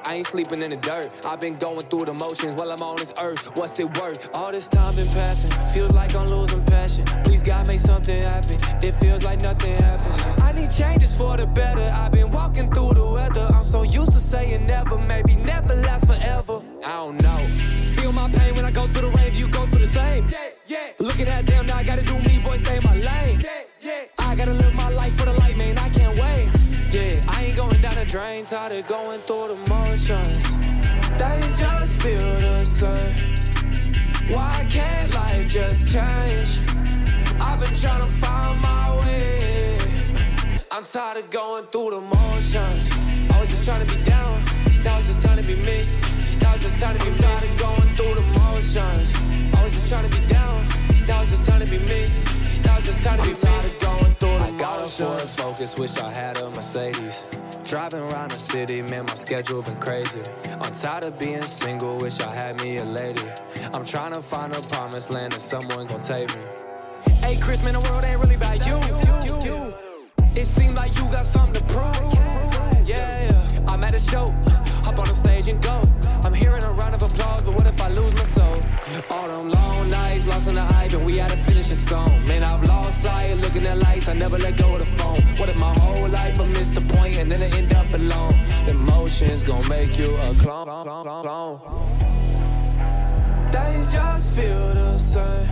I 0.04 0.14
ain't 0.16 0.26
sleeping 0.26 0.62
in 0.62 0.70
the 0.70 0.76
dirt. 0.76 1.08
I've 1.26 1.40
been 1.40 1.56
going 1.56 1.80
through 1.80 2.06
the 2.06 2.14
motions 2.14 2.54
while 2.54 2.70
I'm 2.72 2.82
on 2.82 2.96
this 2.96 3.12
earth. 3.20 3.56
What's 3.58 3.78
it 3.78 3.88
worth? 4.00 4.36
All 4.36 4.50
this 4.50 4.66
time 4.66 4.94
been 4.94 5.08
passing. 5.08 5.50
Feels 5.68 5.92
like 5.92 6.14
I'm 6.14 6.26
losing 6.28 6.64
passion. 6.64 7.04
Please 7.24 7.42
God 7.42 7.68
make 7.68 7.80
something 7.80 8.22
happen. 8.22 8.56
It 8.82 8.92
feels 9.02 9.22
like 9.24 9.42
nothing 9.42 9.76
happens. 9.82 10.22
I 10.40 10.52
need 10.52 10.70
changes 10.70 11.14
for 11.16 11.36
the 11.36 11.46
better. 11.46 11.88
I've 11.94 12.12
been 12.12 12.30
walking 12.30 12.72
through 12.72 12.94
the 12.94 13.06
weather. 13.06 13.46
I'm 13.54 13.64
so 13.64 13.82
used 13.82 14.12
to 14.12 14.20
saying 14.20 14.66
never. 14.66 14.98
Maybe 14.98 15.36
never 15.36 15.74
last 15.74 16.06
forever. 16.06 16.62
I 16.84 16.96
don't 17.04 17.22
know. 17.22 17.38
Feel 18.00 18.12
my 18.12 18.30
pain 18.30 18.54
when 18.54 18.64
I 18.64 18.70
go 18.70 18.86
through 18.86 19.10
the 19.10 19.16
rain. 19.18 19.32
Do 19.32 19.40
you 19.40 19.48
go 19.48 19.66
through 19.66 19.80
the 19.80 19.86
same? 19.86 20.26
Yeah, 20.28 20.38
yeah. 20.66 20.92
Looking 20.98 21.26
at 21.26 21.46
them 21.46 21.66
now, 21.66 21.76
I 21.76 21.84
gotta 21.84 22.04
do 22.04 22.18
me, 22.20 22.38
boy, 22.44 22.56
stay 22.56 22.76
in 22.78 22.84
my 22.84 22.96
lane. 22.96 23.47
Gotta 24.38 24.52
live 24.52 24.72
my 24.74 24.88
life 24.90 25.18
for 25.18 25.24
the 25.24 25.32
light, 25.32 25.58
man. 25.58 25.76
I 25.78 25.88
can't 25.88 26.16
wait. 26.16 26.46
Yeah, 26.92 27.10
I 27.28 27.46
ain't 27.46 27.56
going 27.56 27.80
down 27.80 27.96
the 27.96 28.04
drain, 28.08 28.44
tired 28.44 28.70
of 28.70 28.86
going 28.86 29.18
through 29.22 29.48
the 29.48 29.58
motions. 29.68 30.38
Days 31.18 31.58
just 31.58 32.00
feel 32.00 32.38
the 32.38 32.64
same. 32.64 34.32
Why 34.32 34.64
can't 34.70 35.12
life 35.12 35.48
just 35.48 35.92
change? 35.92 36.62
I've 37.40 37.58
been 37.58 37.74
trying 37.74 38.04
to 38.04 38.10
find 38.22 38.62
my 38.62 39.00
way. 39.02 39.40
I'm 40.70 40.84
tired 40.84 41.18
of 41.18 41.28
going 41.30 41.64
through 41.72 41.90
the 41.90 42.00
motions. 42.00 42.92
I 43.34 43.40
was 43.40 43.48
just 43.50 43.64
trying 43.64 43.84
to 43.84 43.92
be 43.92 44.04
down, 44.04 44.40
now 44.84 44.98
it's 44.98 45.08
just 45.08 45.20
time 45.20 45.36
to 45.36 45.44
be 45.44 45.56
me. 45.66 45.82
Now 46.40 46.54
it's 46.54 46.62
just 46.62 46.78
time 46.78 46.96
to 46.96 47.04
be 47.04 47.10
me. 47.10 47.18
tired 47.18 47.42
of 47.42 47.58
going 47.58 47.90
through 47.98 48.14
the 48.14 48.26
motions. 48.38 49.16
I 49.56 49.64
was 49.64 49.72
just 49.72 49.88
trying 49.88 50.08
to 50.08 50.16
be 50.16 50.24
down, 50.28 50.62
now 51.08 51.22
it's 51.22 51.30
just 51.30 51.44
time 51.44 51.58
to 51.58 51.66
be 51.66 51.78
me. 51.90 52.06
Now 52.64 52.76
it's 52.76 52.86
just 52.86 53.02
time 53.02 53.18
to 53.20 53.28
be 53.28 53.34
tired 53.34 53.64
of 53.64 53.87
going 54.18 54.40
through 54.40 54.48
the 54.50 54.54
I 54.54 54.58
got 54.58 54.82
a 54.82 54.88
Ford 54.88 55.20
Focus, 55.20 55.78
wish 55.78 55.98
I 55.98 56.12
had 56.12 56.38
a 56.38 56.50
Mercedes. 56.50 57.24
Driving 57.64 58.00
around 58.00 58.30
the 58.30 58.36
city, 58.36 58.82
man, 58.82 59.04
my 59.06 59.14
schedule 59.14 59.62
been 59.62 59.76
crazy. 59.76 60.22
I'm 60.60 60.72
tired 60.72 61.04
of 61.04 61.18
being 61.18 61.40
single, 61.42 61.96
wish 61.98 62.20
I 62.20 62.34
had 62.34 62.60
me 62.62 62.78
a 62.78 62.84
lady. 62.84 63.22
I'm 63.74 63.84
trying 63.84 64.14
to 64.14 64.22
find 64.22 64.54
a 64.54 64.60
promised 64.68 65.12
land 65.12 65.34
and 65.34 65.42
someone 65.42 65.86
gon' 65.86 66.00
take 66.00 66.34
me. 66.36 66.42
Hey, 67.20 67.36
Chris, 67.36 67.62
man, 67.64 67.74
the 67.74 67.80
world 67.90 68.04
ain't 68.04 68.20
really 68.20 68.36
about 68.36 68.66
you. 68.66 68.76
It 70.34 70.46
seems 70.46 70.78
like 70.78 70.94
you 70.96 71.02
got 71.10 71.26
something 71.26 71.54
to 71.54 71.74
prove. 71.74 71.94
Yeah, 72.86 73.30
yeah. 73.30 73.60
I'm 73.68 73.82
at 73.84 73.94
a 73.94 74.00
show, 74.00 74.26
on 74.98 75.06
the 75.06 75.14
stage 75.14 75.48
and 75.48 75.62
go. 75.62 75.80
I'm 76.24 76.34
hearing 76.34 76.64
a 76.64 76.72
round 76.72 76.94
of 76.94 77.02
applause, 77.02 77.42
but 77.42 77.54
what 77.54 77.66
if 77.66 77.80
I 77.80 77.88
lose 77.88 78.14
my 78.16 78.24
soul? 78.24 78.56
All 79.10 79.28
them 79.28 79.50
long 79.50 79.90
nights, 79.90 80.26
lost 80.26 80.48
in 80.48 80.56
the 80.56 80.62
hype, 80.62 80.92
and 80.92 81.06
we 81.06 81.16
had 81.18 81.30
to 81.30 81.36
finish 81.36 81.68
the 81.68 81.76
song. 81.76 82.10
Man, 82.26 82.42
I've 82.42 82.64
lost 82.64 83.02
sight, 83.02 83.34
looking 83.40 83.64
at 83.64 83.78
lights, 83.78 84.08
I 84.08 84.14
never 84.14 84.38
let 84.38 84.56
go 84.56 84.72
of 84.72 84.80
the 84.80 84.86
phone. 84.86 85.20
What 85.38 85.48
if 85.48 85.58
my 85.58 85.72
whole 85.78 86.08
life 86.08 86.40
I 86.40 86.46
missed 86.58 86.74
the 86.74 86.80
point 86.96 87.16
and 87.18 87.30
then 87.30 87.40
I 87.42 87.56
end 87.56 87.72
up 87.74 87.92
alone? 87.94 88.34
Emotions 88.68 89.42
gon' 89.42 89.66
make 89.68 89.98
you 89.98 90.14
a 90.16 90.34
clone. 90.42 91.60
Days 93.52 93.92
just 93.92 94.34
feel 94.34 94.74
the 94.74 94.98
same. 94.98 95.46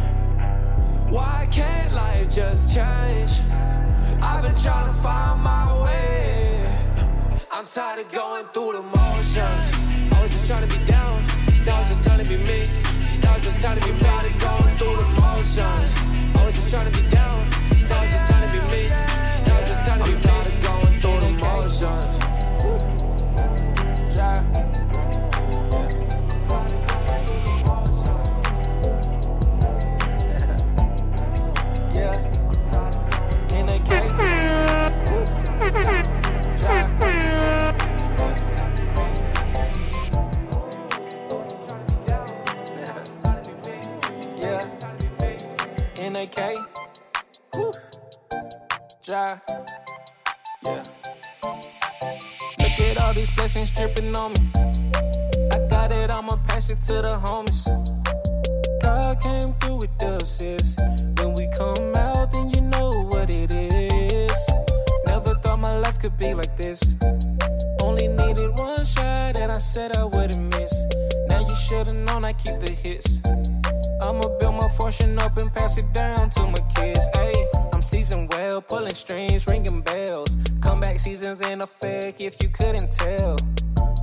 Why 1.09 1.47
can't 1.53 1.93
life 1.95 2.29
just 2.31 2.75
change? 2.75 3.41
I've 4.23 4.43
been 4.43 4.57
trying 4.57 4.93
to 4.93 5.03
find 5.03 5.41
my 5.43 5.85
way. 5.85 6.16
I'm 7.67 7.73
tired 7.73 8.07
of 8.07 8.13
going 8.13 8.45
through 8.55 8.75
the 8.75 8.83
motions. 8.83 10.15
I 10.15 10.23
was 10.23 10.31
just 10.31 10.47
trying 10.47 10.69
to 10.69 10.79
be 10.79 10.85
down. 10.87 11.21
Now 11.67 11.81
it's 11.81 11.89
just 11.89 12.05
time 12.05 12.25
to 12.25 12.29
be 12.29 12.37
me. 12.47 12.63
Now 13.25 13.35
it's 13.35 13.45
just 13.45 13.61
time 13.61 13.77
to 13.77 13.85
be 13.85 13.93
tired 13.93 14.31
of 14.31 14.39
going 14.39 14.66
NAK. 46.27 46.59
Woo. 47.57 47.71
Ja. 49.07 49.41
Yeah. 50.65 50.83
Look 52.59 52.81
at 52.81 52.99
all 52.99 53.15
these 53.15 53.35
blessings 53.37 53.71
dripping 53.71 54.15
on 54.17 54.33
me. 54.33 54.51
I 55.53 55.59
got 55.71 55.95
it, 55.95 56.11
I'ma 56.13 56.35
pass 56.49 56.71
it 56.71 56.83
to 56.85 57.03
the 57.03 57.17
homies. 57.23 57.65
God 58.83 59.21
came 59.21 59.53
through 59.61 59.77
with 59.77 59.99
the 59.99 60.17
assist. 60.17 60.81
When 61.21 61.35
we 61.35 61.49
come 61.57 61.95
out, 61.95 62.33
then 62.33 62.51
you 62.51 62.63
know 62.63 62.91
what 63.11 63.31
it 63.31 63.55
is. 63.55 64.51
Never 65.07 65.35
thought 65.37 65.61
my 65.61 65.79
life 65.79 66.01
could 66.01 66.17
be 66.17 66.35
like 66.35 66.57
this. 66.57 66.97
Only 67.83 68.09
needed 68.09 68.59
one 68.59 68.85
shot, 68.85 69.39
and 69.39 69.53
I 69.53 69.59
said 69.59 69.97
I 69.97 70.05
wouldn't 70.05 70.59
miss. 70.59 70.75
Now 71.29 71.47
you 71.49 71.55
should've 71.55 71.95
known 72.07 72.25
I 72.25 72.33
keep 72.33 72.59
the 72.61 72.73
hits. 72.73 73.21
I'ma 74.03 74.29
build 74.41 74.46
my 74.67 74.73
fortune 74.73 75.17
up 75.19 75.37
and 75.37 75.53
pass 75.53 75.79
it 75.79 75.93
down 75.93 76.29
to 76.31 76.43
my 76.43 76.59
kids. 76.75 77.07
Ayy, 77.15 77.47
I'm 77.73 77.83
seasoned 77.83 78.29
well, 78.31 78.61
pulling 78.61 78.95
strings, 78.95 79.47
ringing 79.47 79.81
bells. 79.83 80.37
Comeback 80.61 80.99
seasons 80.99 81.41
in 81.41 81.61
effect, 81.61 82.21
if 82.21 82.43
you 82.43 82.49
couldn't 82.49 82.89
tell. 82.95 83.37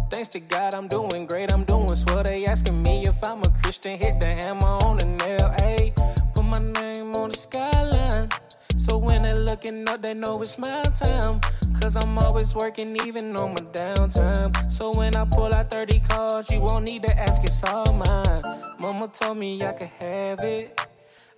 Thanks 0.10 0.30
to 0.30 0.40
God, 0.50 0.74
I'm 0.74 0.88
doing 0.88 1.26
great. 1.26 1.52
I'm 1.52 1.66
doing 1.66 1.90
swell. 1.90 2.24
They 2.24 2.46
asking 2.46 2.82
me 2.82 3.06
if 3.06 3.22
I'm 3.24 3.42
a 3.44 3.50
Christian. 3.62 3.98
Hit 3.98 4.22
the 4.22 4.28
hammer 4.28 4.78
on 4.88 4.98
the 4.98 5.06
nail. 5.06 5.50
Ayy, 5.68 5.94
put 6.34 6.46
my 6.46 6.60
name 6.80 7.14
on 7.16 7.32
the 7.32 7.38
skyline. 7.38 8.30
So 8.84 8.98
when 8.98 9.24
they're 9.24 9.40
looking 9.40 9.88
up, 9.88 10.02
they 10.02 10.14
know 10.14 10.42
it's 10.42 10.58
my 10.58 10.84
time. 10.84 11.40
Cause 11.80 11.96
I'm 11.96 12.18
always 12.18 12.54
working, 12.54 12.98
even 13.08 13.34
on 13.38 13.52
my 13.52 13.66
downtime. 13.72 14.52
So 14.70 14.92
when 14.92 15.16
I 15.16 15.24
pull 15.24 15.54
out 15.54 15.72
30 15.72 16.02
calls, 16.02 16.52
you 16.52 16.60
won't 16.60 16.84
need 16.84 17.04
to 17.04 17.18
ask, 17.18 17.42
it's 17.46 17.64
all 17.64 17.94
mine. 17.94 18.44
Mama 18.78 19.08
told 19.08 19.38
me 19.38 19.64
I 19.64 19.72
could 19.72 19.88
have 19.88 20.40
it. 20.42 20.78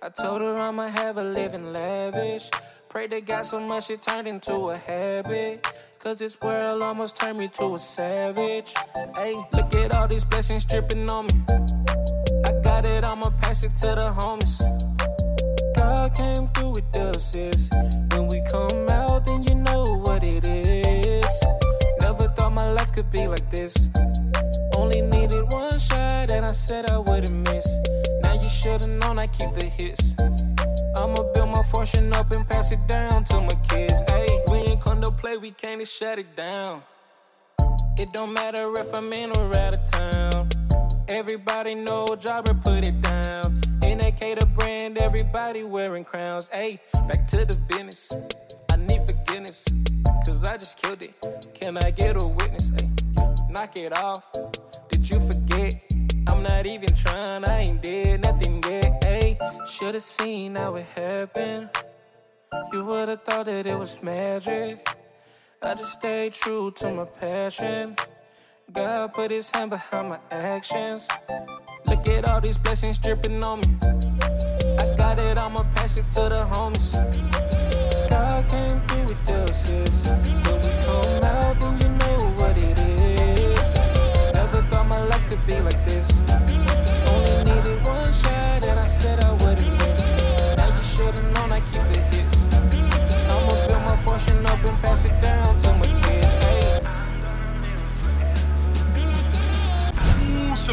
I 0.02 0.08
told 0.08 0.40
her 0.40 0.58
I'ma 0.58 0.88
have 0.88 1.18
a 1.18 1.22
living 1.22 1.72
lavish. 1.72 2.50
Pray 2.88 3.06
to 3.06 3.20
God 3.20 3.46
so 3.46 3.60
much 3.60 3.90
it 3.90 4.02
turned 4.02 4.26
into 4.26 4.70
a 4.70 4.76
habit. 4.76 5.64
Cause 6.02 6.18
this 6.18 6.40
world 6.40 6.82
almost 6.82 7.16
turned 7.16 7.38
me 7.38 7.46
to 7.58 7.76
a 7.76 7.78
savage. 7.78 8.74
Hey, 9.14 9.36
look 9.52 9.72
at 9.74 9.94
all 9.94 10.08
these 10.08 10.24
blessings 10.24 10.64
dripping 10.64 11.08
on 11.08 11.26
me. 11.26 11.44
I 12.44 12.52
got 12.64 12.88
it, 12.88 13.04
I'ma 13.04 13.30
pass 13.40 13.62
it 13.62 13.76
to 13.76 13.94
the 13.94 14.12
homies. 14.18 15.15
God 15.96 16.14
came 16.14 16.46
through 16.54 16.72
with 16.72 16.92
the 16.92 17.08
assist. 17.16 17.72
When 18.12 18.28
we 18.28 18.42
come 18.50 18.86
out, 18.90 19.24
then 19.24 19.42
you 19.44 19.54
know 19.54 19.84
what 20.04 20.28
it 20.28 20.46
is. 20.46 21.34
Never 22.02 22.28
thought 22.28 22.52
my 22.52 22.70
life 22.72 22.92
could 22.92 23.10
be 23.10 23.26
like 23.26 23.50
this. 23.50 23.88
Only 24.76 25.00
needed 25.00 25.50
one 25.50 25.78
shot, 25.78 26.30
and 26.30 26.44
I 26.44 26.52
said 26.52 26.90
I 26.90 26.98
wouldn't 26.98 27.48
miss. 27.48 27.66
Now 28.22 28.34
you 28.34 28.48
should've 28.48 28.90
known 29.00 29.18
I 29.18 29.26
keep 29.26 29.54
the 29.54 29.64
hits. 29.64 30.14
I'ma 30.98 31.22
build 31.34 31.48
my 31.48 31.62
fortune 31.62 32.12
up 32.12 32.30
and 32.30 32.46
pass 32.46 32.72
it 32.72 32.86
down 32.86 33.24
to 33.24 33.40
my 33.40 33.56
kids. 33.70 33.98
Hey, 34.10 34.28
we 34.50 34.58
ain't 34.68 34.82
come 34.82 35.00
to 35.00 35.10
play, 35.20 35.38
we 35.38 35.50
came 35.50 35.78
to 35.78 35.86
shut 35.86 36.18
it 36.18 36.36
down. 36.36 36.82
It 37.96 38.12
don't 38.12 38.34
matter 38.34 38.70
if 38.76 38.94
I'm 38.94 39.10
in 39.14 39.30
or 39.30 39.56
out 39.56 39.74
of 39.74 39.90
town. 39.90 40.48
Everybody 41.08 41.74
know 41.74 42.04
Jobber 42.18 42.52
put 42.52 42.86
it 42.86 43.00
down. 43.00 43.65
The 44.34 44.44
brand, 44.44 44.98
everybody 44.98 45.62
wearing 45.62 46.04
crowns. 46.04 46.48
Hey, 46.48 46.80
back 47.06 47.28
to 47.28 47.44
the 47.44 47.56
business. 47.68 48.12
I 48.70 48.76
need 48.76 49.00
forgiveness, 49.08 49.64
cause 50.26 50.42
I 50.42 50.56
just 50.56 50.82
killed 50.82 51.00
it. 51.00 51.14
Can 51.54 51.76
I 51.76 51.92
get 51.92 52.20
a 52.20 52.26
witness? 52.26 52.70
Hey, 52.70 52.90
knock 53.48 53.76
it 53.76 53.96
off. 53.96 54.30
Did 54.88 55.08
you 55.08 55.20
forget? 55.20 55.80
I'm 56.26 56.42
not 56.42 56.66
even 56.66 56.92
trying, 56.94 57.44
I 57.48 57.60
ain't 57.60 57.80
did 57.80 58.22
nothing 58.22 58.62
yet. 58.64 59.04
Hey, 59.04 59.38
should've 59.70 60.02
seen 60.02 60.56
how 60.56 60.74
it 60.74 60.86
happened. 60.86 61.70
You 62.72 62.84
would've 62.84 63.22
thought 63.22 63.46
that 63.46 63.64
it 63.64 63.78
was 63.78 64.02
magic. 64.02 64.88
I 65.62 65.74
just 65.74 65.92
stayed 65.92 66.32
true 66.32 66.72
to 66.72 66.92
my 66.92 67.04
passion. 67.04 67.96
God 68.72 69.14
put 69.14 69.30
his 69.30 69.50
hand 69.52 69.70
behind 69.70 70.08
my 70.08 70.18
actions. 70.32 71.08
Look 71.88 72.08
at 72.08 72.28
all 72.28 72.40
these 72.40 72.58
blessings 72.58 72.98
dripping 72.98 73.42
on 73.44 73.60
me. 73.60 73.66
I 74.78 74.94
got 74.96 75.20
it, 75.22 75.38
I'ma 75.38 75.62
pass 75.74 75.96
it 75.96 76.08
to 76.16 76.28
the 76.28 76.46
homies. 76.50 76.94
God 78.10 78.48
came 78.48 78.68
through 78.68 79.04
with 79.04 79.26
the 79.26 79.44
assist. 79.44 80.06
When 80.06 80.22
we 80.62 80.72
come 80.84 81.24
out, 81.24 81.60
then 81.60 81.80
you 81.80 81.88
know 81.88 82.18
what 82.38 82.56
it 82.60 82.78
is. 82.78 83.74
Never 84.34 84.62
thought 84.68 84.86
my 84.88 85.00
life 85.04 85.30
could 85.30 85.46
be 85.46 85.60
like 85.60 85.84
this. 85.84 86.22
Only 87.08 87.36
needed 87.44 87.86
one 87.86 88.12
shot, 88.12 88.66
and 88.66 88.80
I 88.80 88.86
said 88.88 89.24
I 89.24 89.32
wouldn't 89.32 89.78
miss. 89.78 90.10
Now 90.56 90.68
you 90.76 90.82
should've 90.82 91.34
known 91.34 91.52
I 91.52 91.60
keep 91.60 91.86
the 91.92 92.00
hits. 92.10 92.46
I'ma 93.30 93.66
build 93.68 93.82
my 93.82 93.96
fortune 93.96 94.44
up 94.46 94.64
and 94.64 94.76
pass 94.82 95.04
it 95.04 95.20
down 95.22 95.56
to 95.58 95.75
You 100.68 100.72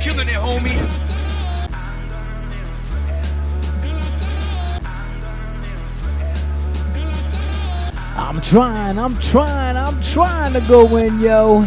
killing 0.00 0.28
it, 0.28 0.34
homie. 0.34 0.76
I'm 8.16 8.40
trying, 8.40 8.98
I'm 8.98 9.16
trying, 9.20 9.76
I'm 9.76 10.02
trying 10.02 10.54
to 10.54 10.60
go 10.62 10.96
in, 10.96 11.20
yo. 11.20 11.64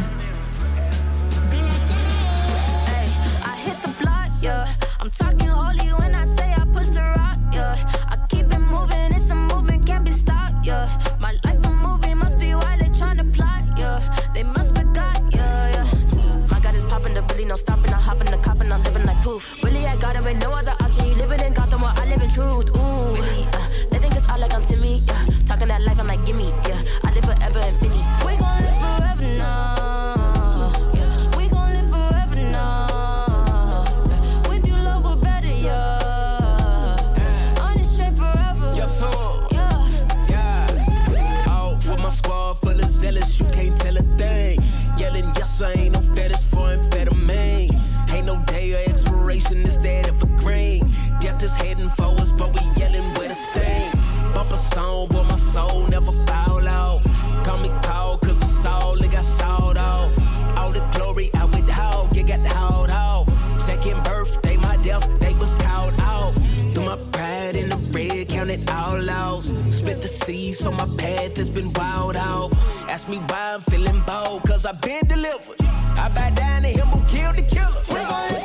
The 70.25 70.53
so 70.53 70.71
my 70.71 70.87
path 70.97 71.35
has 71.35 71.49
been 71.49 71.73
wild 71.73 72.15
out. 72.15 72.53
Ask 72.87 73.09
me 73.09 73.17
why 73.17 73.55
I'm 73.55 73.61
feeling 73.61 74.01
bold, 74.07 74.43
cause 74.43 74.65
I've 74.65 74.79
been 74.81 75.05
delivered. 75.05 75.57
I 75.59 76.09
bow 76.15 76.29
down 76.29 76.61
to 76.61 76.69
him 76.69 76.87
who 76.87 77.05
killed 77.13 77.35
the 77.35 77.41
killer. 77.41 78.42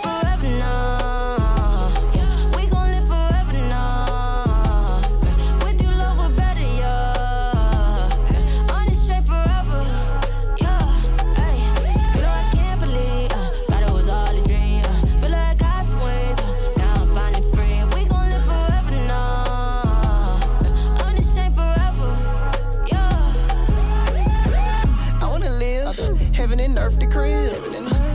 Heaven 26.35 26.61
and 26.61 26.79
earth, 26.79 26.99
the 26.99 27.07
crib. 27.07 27.51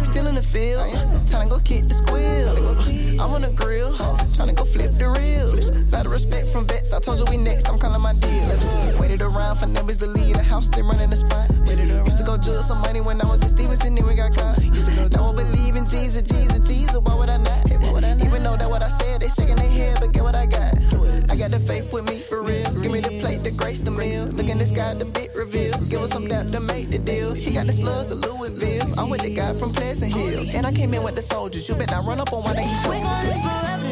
Still 0.05 0.27
in 0.27 0.35
the 0.35 0.43
field, 0.43 0.91
to 1.27 1.49
go 1.49 1.59
kick 1.59 1.83
the 1.83 1.93
squeal. 1.93 2.53
I'm 3.19 3.33
on 3.33 3.41
the 3.41 3.51
grill, 3.51 3.95
Trying 4.35 4.49
to 4.49 4.55
go 4.55 4.65
flip 4.65 4.91
the 4.91 5.09
reels. 5.09 5.75
Lot 5.91 6.05
of 6.05 6.11
respect 6.11 6.49
from 6.49 6.67
vets, 6.67 6.93
I 6.93 6.99
told 6.99 7.19
you 7.19 7.25
we 7.29 7.37
next, 7.37 7.67
I'm 7.69 7.77
calling 7.79 8.01
my 8.01 8.13
deal. 8.13 8.99
Waited 8.99 9.21
around 9.21 9.57
for 9.57 9.67
numbers 9.67 9.99
to 9.99 10.07
leave 10.07 10.35
the 10.35 10.43
house, 10.43 10.69
they 10.69 10.81
running 10.81 11.09
the 11.09 11.17
spot. 11.17 11.49
Used 12.05 12.17
to 12.17 12.23
go 12.23 12.37
judge 12.37 12.63
some 12.65 12.81
money 12.81 13.01
when 13.01 13.21
I 13.21 13.25
was 13.25 13.41
in 13.41 13.49
Stevenson, 13.49 13.95
then 13.95 14.05
we 14.07 14.15
got 14.15 14.33
caught. 14.33 14.61
Now 15.11 15.31
I 15.31 15.33
believe 15.33 15.75
in 15.75 15.89
Jesus, 15.89 16.23
Jesus, 16.23 16.59
Jesus, 16.67 16.97
why 16.97 17.15
would 17.15 17.29
I 17.29 17.37
not? 17.37 17.67
Even 17.71 18.43
though 18.43 18.55
that 18.55 18.69
what 18.69 18.83
I 18.83 18.89
said, 18.89 19.21
they 19.21 19.29
shaking 19.29 19.55
their 19.55 19.69
head, 19.69 19.97
but 19.99 20.13
get 20.13 20.23
what 20.23 20.35
I 20.35 20.45
got. 20.45 20.73
I 21.33 21.35
got 21.35 21.49
the 21.49 21.59
faith 21.61 21.91
with 21.91 22.05
me 22.05 22.19
for 22.19 22.43
real. 22.43 22.69
Give 22.83 22.91
me 22.91 22.99
the 22.99 23.19
plate, 23.19 23.39
the 23.39 23.49
grace, 23.49 23.81
the 23.81 23.89
meal. 23.89 24.25
Look 24.25 24.49
in 24.49 24.59
the 24.59 24.67
sky, 24.67 24.93
the 24.93 25.05
bit 25.05 25.31
reveal. 25.35 25.75
Give 25.89 26.03
us 26.03 26.11
some 26.11 26.27
depth 26.27 26.51
to 26.51 26.59
make 26.59 26.89
the 26.89 26.99
deal. 26.99 27.33
He 27.33 27.55
got 27.55 27.65
the 27.65 27.71
slug, 27.71 28.07
the 28.07 28.13
Louisville. 28.13 28.93
I'm 28.99 29.09
with 29.09 29.21
the 29.21 29.31
guy 29.31 29.51
from 29.53 29.73
Pleasant 29.73 30.13
Hill. 30.13 30.45
And 30.53 30.67
I 30.67 30.71
came 30.71 30.93
in 30.93 31.01
with 31.01 31.15
the 31.15 31.23
soldiers. 31.23 31.67
You 31.67 31.73
better 31.73 31.95
not 31.95 32.05
run 32.05 32.19
up 32.19 32.31
on 32.33 32.43
one 32.43 32.55
of 32.55 32.57
these 32.57 32.83
We 32.85 33.01
gon' 33.01 33.25
live 33.25 33.41
forever 33.41 33.82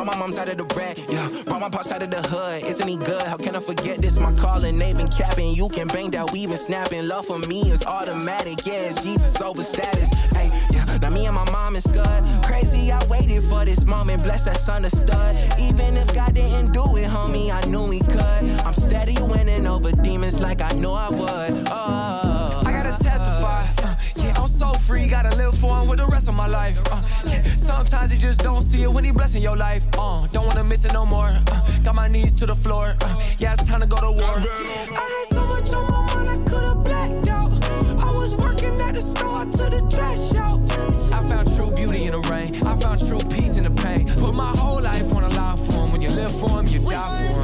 Brought 0.00 0.14
my 0.14 0.18
mom's 0.18 0.38
out 0.38 0.48
of 0.48 0.56
the 0.56 0.74
rat. 0.74 0.98
Yeah, 1.10 1.28
brought 1.44 1.60
my 1.60 1.68
pops 1.68 1.92
out 1.92 2.02
of 2.02 2.10
the 2.10 2.26
hood. 2.26 2.64
Isn't 2.64 2.88
he 2.88 2.96
good? 2.96 3.20
How 3.20 3.36
can 3.36 3.54
I 3.54 3.58
forget 3.58 3.98
this? 3.98 4.18
My 4.18 4.32
calling, 4.32 4.78
they 4.78 4.94
been 4.94 5.08
capping. 5.08 5.54
You 5.54 5.68
can 5.68 5.88
bang 5.88 6.10
that 6.12 6.32
weave 6.32 6.48
and 6.48 6.58
snapping. 6.58 7.06
Love 7.06 7.26
for 7.26 7.38
me 7.40 7.70
is 7.70 7.84
automatic. 7.84 8.64
Yeah, 8.64 8.88
it's 8.88 9.02
Jesus 9.02 9.38
over 9.42 9.62
status. 9.62 10.08
Hey, 10.32 10.48
yeah, 10.70 10.86
now 11.02 11.10
me 11.10 11.26
and 11.26 11.34
my 11.34 11.44
mom 11.50 11.76
is 11.76 11.86
good. 11.86 12.24
Crazy, 12.42 12.90
I 12.90 13.04
waited 13.08 13.42
for 13.42 13.66
this 13.66 13.84
moment. 13.84 14.24
Bless 14.24 14.46
that's 14.46 14.70
understood. 14.70 15.36
Even 15.58 15.98
if 15.98 16.14
God 16.14 16.32
didn't 16.32 16.72
do 16.72 16.96
it, 16.96 17.06
homie, 17.06 17.52
I 17.52 17.60
knew 17.68 17.90
he 17.90 18.00
could. 18.00 18.42
I'm 18.64 18.72
steady 18.72 19.20
winning 19.20 19.66
over 19.66 19.92
demons 19.92 20.40
like 20.40 20.62
I 20.62 20.72
know 20.72 20.94
I 20.94 21.10
would. 21.10 21.68
Oh, 21.68 22.62
I 22.64 22.72
gotta 22.72 23.04
testify. 23.04 23.66
So 24.60 24.74
free, 24.74 25.06
gotta 25.06 25.34
live 25.38 25.56
for 25.56 25.74
him 25.78 25.88
with 25.88 25.98
the 26.00 26.06
rest 26.06 26.28
of 26.28 26.34
my 26.34 26.46
life. 26.46 26.78
Uh, 26.92 27.00
yeah, 27.24 27.56
sometimes 27.56 28.12
you 28.12 28.18
just 28.18 28.40
don't 28.40 28.60
see 28.60 28.82
it 28.82 28.92
when 28.92 29.02
he 29.02 29.10
blessing 29.10 29.42
your 29.42 29.56
life. 29.56 29.82
Uh, 29.96 30.26
don't 30.26 30.46
wanna 30.46 30.62
miss 30.62 30.84
it 30.84 30.92
no 30.92 31.06
more. 31.06 31.32
Uh, 31.50 31.78
got 31.82 31.94
my 31.94 32.08
knees 32.08 32.34
to 32.34 32.44
the 32.44 32.54
floor. 32.54 32.94
Uh, 33.00 33.16
yeah, 33.38 33.54
it's 33.54 33.62
time 33.62 33.80
to 33.80 33.86
go 33.86 33.96
to 33.96 34.12
war. 34.20 34.36
I 34.36 35.06
had 35.16 35.26
so 35.28 35.46
much 35.46 35.72
on 35.72 35.90
my 35.90 36.14
mind, 36.14 36.30
I 36.30 36.38
could've 36.50 36.84
blacked 36.84 37.28
out. 37.28 37.50
I 38.04 38.10
was 38.10 38.34
working 38.34 38.78
at 38.82 38.96
the 38.96 39.00
store 39.00 39.46
to 39.46 39.64
the 39.74 39.80
trash 39.94 40.34
out. 40.34 40.60
I 41.10 41.26
found 41.26 41.46
true 41.56 41.74
beauty 41.74 42.04
in 42.04 42.12
the 42.12 42.20
rain. 42.28 42.54
I 42.66 42.76
found 42.76 43.00
true 43.08 43.24
peace 43.34 43.56
in 43.56 43.64
the 43.64 43.82
pain. 43.82 44.08
Put 44.16 44.36
my 44.36 44.54
whole 44.58 44.82
life 44.82 45.10
on 45.16 45.22
the 45.22 45.34
line 45.36 45.56
for 45.56 45.72
him. 45.72 45.88
When 45.88 46.02
you 46.02 46.10
live 46.10 46.32
for 46.38 46.50
him, 46.50 46.66
you 46.66 46.80
die 46.80 47.28
for 47.28 47.32
him. 47.32 47.39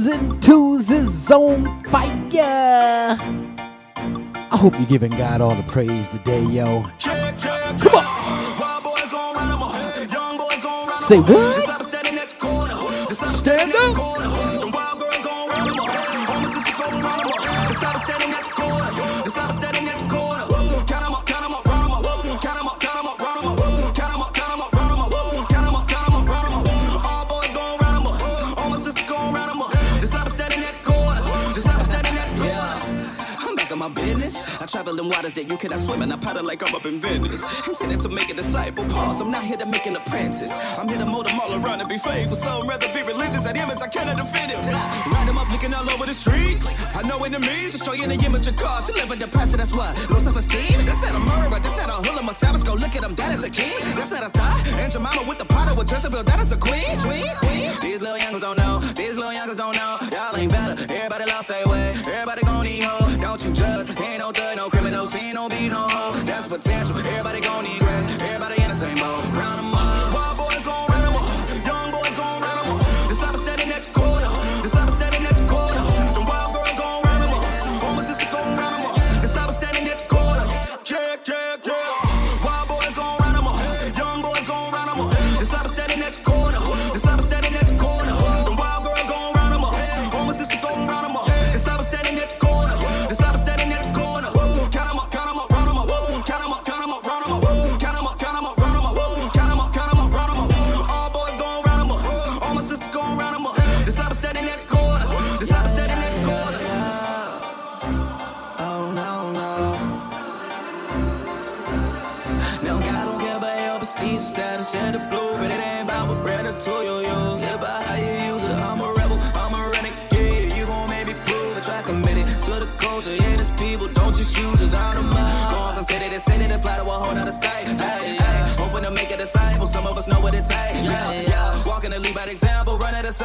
Ones 0.00 0.06
and 0.06 0.42
twos 0.42 0.90
is 0.90 1.30
on 1.30 1.64
fire. 1.90 3.16
I 4.52 4.56
hope 4.56 4.74
you're 4.74 4.86
giving 4.86 5.10
God 5.12 5.40
all 5.40 5.54
the 5.54 5.62
praise 5.64 6.08
today, 6.08 6.42
yo. 6.44 6.82
Come 7.78 7.94
on. 7.94 8.20
Say 11.00 11.18
what? 11.18 11.86
Stand 13.26 13.72
up. 13.74 14.19
Travel 34.70 34.98
in 35.00 35.08
waters 35.08 35.34
that 35.34 35.48
you 35.50 35.56
cannot 35.56 35.80
swim 35.80 36.02
in. 36.02 36.12
I 36.12 36.16
paddle 36.16 36.44
like 36.44 36.62
I'm 36.62 36.74
up 36.74 36.86
in 36.86 37.00
Venice. 37.00 37.42
Intended 37.66 38.00
to 38.00 38.08
make 38.08 38.30
a 38.30 38.34
disciple. 38.34 38.84
Pause. 38.84 39.22
I'm 39.22 39.30
not 39.30 39.44
here 39.44 39.56
to 39.56 39.66
make 39.66 39.84
an 39.86 39.96
apprentice. 39.96 40.50
I'm 40.78 40.88
here 40.88 40.98
to 40.98 41.06
mold 41.06 41.26
them 41.28 41.40
all 41.40 41.52
around 41.52 41.80
and 41.80 41.88
be 41.88 41.98
faithful. 41.98 42.36
Some 42.36 42.68
rather 42.68 42.86
be 42.94 43.02
religious. 43.02 43.42
That 43.42 43.56
image 43.56 43.80
I 43.80 43.88
cannot 43.88 44.16
defend 44.16 44.52
it. 44.52 44.58
Ride 45.12 45.26
them 45.26 45.38
up 45.38 45.50
looking 45.50 45.74
all 45.74 45.88
over 45.90 46.06
the 46.06 46.14
street. 46.14 46.58
I 46.94 47.02
know 47.02 47.18
enemies 47.24 47.72
destroying 47.72 48.08
the 48.08 48.18
image 48.24 48.46
of 48.46 48.56
God. 48.56 48.84
To 48.86 48.92
live 48.92 49.10
in 49.10 49.18
depression, 49.18 49.58
that's 49.58 49.74
what. 49.76 49.92
Low 50.08 50.18
self-esteem. 50.18 50.86
That's 50.86 51.02
not 51.02 51.14
a 51.16 51.18
murderer. 51.18 51.58
That's 51.58 51.76
not 51.76 51.88
a 51.88 51.98
hooligan. 52.06 52.26
My 52.26 52.32
savage. 52.32 52.62
Go 52.62 52.74
look 52.74 52.94
at 52.94 53.02
him. 53.02 53.14
That 53.16 53.36
is 53.36 53.42
a 53.44 53.50
king. 53.50 53.80
That's 53.98 54.12
not 54.12 54.22
a 54.22 54.30
thought. 54.30 54.66
And 54.78 54.92
Jemima 54.92 55.24
with 55.26 55.38
the 55.38 55.46
potter 55.46 55.74
with 55.74 55.90
Jezebel. 55.90 56.22
That 56.22 56.38
is 56.40 56.52
a 56.52 56.56
queen. 56.56 56.94
Queen. 57.02 57.34
Queen. 57.42 57.70
These 57.82 58.00
little 58.00 58.18
youngers 58.18 58.42
don't 58.42 58.58
know. 58.58 58.78
These 58.94 59.16
little 59.16 59.32
youngers 59.32 59.56
don't 59.56 59.74
know. 59.74 59.98
Y'all 60.12 60.36
ain't 60.36 60.52
better. 60.52 60.74
Everybody 60.92 61.24
lost 61.26 61.48
their 61.48 61.66
way. 61.66 61.90
Everybody. 62.06 62.49
Don't 63.40 63.56
you 63.56 63.64
judge. 63.64 63.88
Ain't 64.00 64.18
no 64.18 64.32
thug, 64.32 64.56
no 64.58 64.68
criminal. 64.68 65.06
See 65.06 65.32
no 65.32 65.48
be 65.48 65.70
no 65.70 65.86
hoe. 65.88 66.12
That's 66.24 66.46
potential. 66.46 66.98
Everybody 66.98 67.40
gon' 67.40 67.64
need 67.64 67.78
grass. 67.78 68.22
Everybody 68.22 68.62
in 68.62 68.68
the 68.68 68.76
same 68.76 68.96
boat. 68.96 69.24
Round 69.32 69.69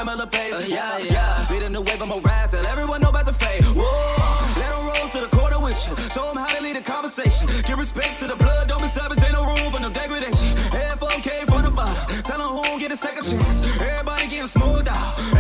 A 0.06 0.08
similar 0.08 0.28
pace. 0.28 0.54
Uh, 0.54 0.58
uh, 0.58 0.60
yeah, 0.68 0.98
yeah. 1.00 1.48
Leading 1.50 1.72
the 1.72 1.82
wave, 1.82 2.00
I'm 2.00 2.12
a 2.12 2.18
ride. 2.18 2.52
Tell 2.52 2.66
everyone 2.68 3.02
know 3.02 3.10
about 3.10 3.26
the 3.26 3.34
fate. 3.34 3.64
Whoa. 3.64 4.54
Let 4.60 4.70
them 4.70 4.86
roll 4.86 5.10
to 5.10 5.20
the 5.20 5.36
quarter 5.36 5.60
with 5.60 5.76
you. 5.88 5.96
Show 6.12 6.26
them 6.28 6.38
how 6.38 6.46
to 6.46 6.62
lead 6.62 6.76
a 6.76 6.82
conversation. 6.82 7.48
Give 7.66 7.80
respect 7.80 8.20
to 8.20 8.28
the 8.28 8.36
blood. 8.36 8.68
Don't 8.68 8.82
be 8.82 8.88
savage. 8.88 9.18
Ain't 9.24 9.34
no 9.34 9.46
room 9.46 9.72
for 9.72 9.80
no 9.80 9.90
degradation. 9.90 10.56
Head 10.70 11.00
4K 11.00 11.46
from 11.50 11.64
the 11.64 11.72
bottom. 11.72 12.22
Tell 12.22 12.38
them 12.38 12.54
who 12.54 12.80
get 12.80 12.92
a 12.92 12.98
second 12.98 13.24
chance. 13.24 13.62
Everybody 13.82 14.28
getting 14.28 14.48
smoothed 14.48 14.90
out. 14.90 15.35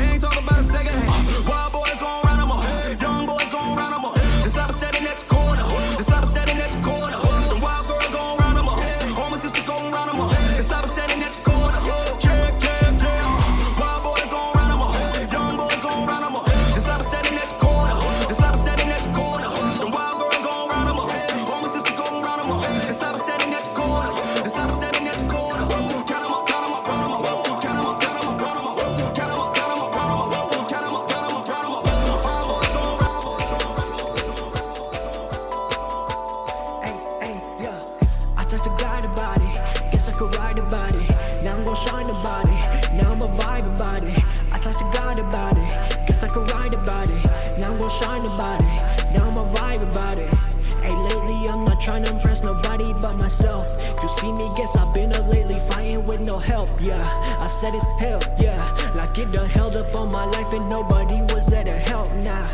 Yeah, 56.85 57.01
I 57.39 57.47
said 57.47 57.73
it's 57.73 57.83
hell. 57.97 58.21
Yeah, 58.37 58.61
like 58.93 59.17
it 59.17 59.31
done 59.33 59.49
held 59.49 59.75
up 59.75 59.95
on 59.95 60.11
my 60.11 60.25
life 60.25 60.53
and 60.53 60.69
nobody 60.69 61.19
was 61.33 61.47
there 61.47 61.63
to 61.63 61.71
help. 61.71 62.13
Nah. 62.17 62.47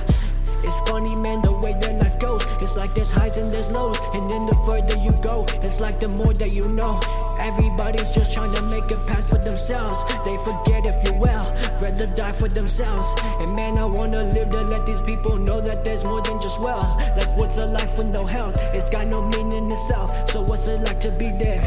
It's 0.63 0.79
funny, 0.89 1.15
man, 1.15 1.41
the 1.41 1.51
way 1.51 1.73
that 1.73 1.99
life 1.99 2.17
goes. 2.17 2.41
It's 2.61 2.77
like 2.77 2.93
there's 2.93 3.11
highs 3.11 3.37
and 3.37 3.53
there's 3.53 3.67
lows. 3.67 3.99
And 4.13 4.31
then 4.31 4.45
the 4.45 4.55
further 4.65 4.95
you 5.03 5.11
go, 5.21 5.45
it's 5.61 5.81
like 5.81 5.99
the 5.99 6.07
more 6.07 6.33
that 6.35 6.51
you 6.51 6.61
know. 6.69 6.97
Everybody's 7.41 8.15
just 8.15 8.33
trying 8.33 8.53
to 8.55 8.61
make 8.71 8.89
a 8.89 8.95
path 9.05 9.27
for 9.29 9.37
themselves. 9.37 9.99
They 10.23 10.37
forget 10.47 10.87
if 10.87 11.03
you 11.03 11.19
will, 11.19 11.43
rather 11.83 12.07
die 12.15 12.31
for 12.31 12.47
themselves. 12.47 13.09
And 13.41 13.53
man, 13.53 13.77
I 13.77 13.83
wanna 13.83 14.31
live 14.31 14.49
to 14.51 14.61
let 14.61 14.85
these 14.85 15.01
people 15.01 15.35
know 15.35 15.57
that 15.57 15.83
there's 15.83 16.05
more 16.05 16.21
than 16.21 16.41
just 16.41 16.61
wealth. 16.61 16.95
Like, 17.17 17.35
what's 17.37 17.57
a 17.57 17.65
life 17.65 17.97
with 17.97 18.07
no 18.07 18.25
health? 18.25 18.55
It's 18.73 18.89
got 18.89 19.07
no 19.07 19.27
meaning 19.27 19.69
itself. 19.69 20.31
So, 20.31 20.43
what's 20.43 20.69
it 20.69 20.79
like 20.83 21.01
to 21.01 21.11
be 21.11 21.27
there? 21.37 21.61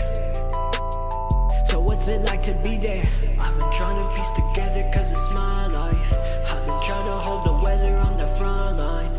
To 2.45 2.53
be 2.63 2.77
there? 2.77 3.09
I've 3.41 3.57
been 3.57 3.73
trying 3.73 3.97
to 3.97 4.15
piece 4.15 4.31
together 4.33 4.87
cause 4.93 5.13
it's 5.13 5.31
my 5.31 5.67
life. 5.69 6.13
I've 6.53 6.67
been 6.67 6.83
trying 6.83 7.07
to 7.07 7.17
hold 7.17 7.47
the 7.47 7.65
weather 7.65 7.97
on 7.97 8.19
the 8.19 8.27
front 8.27 8.77
line. 8.77 9.14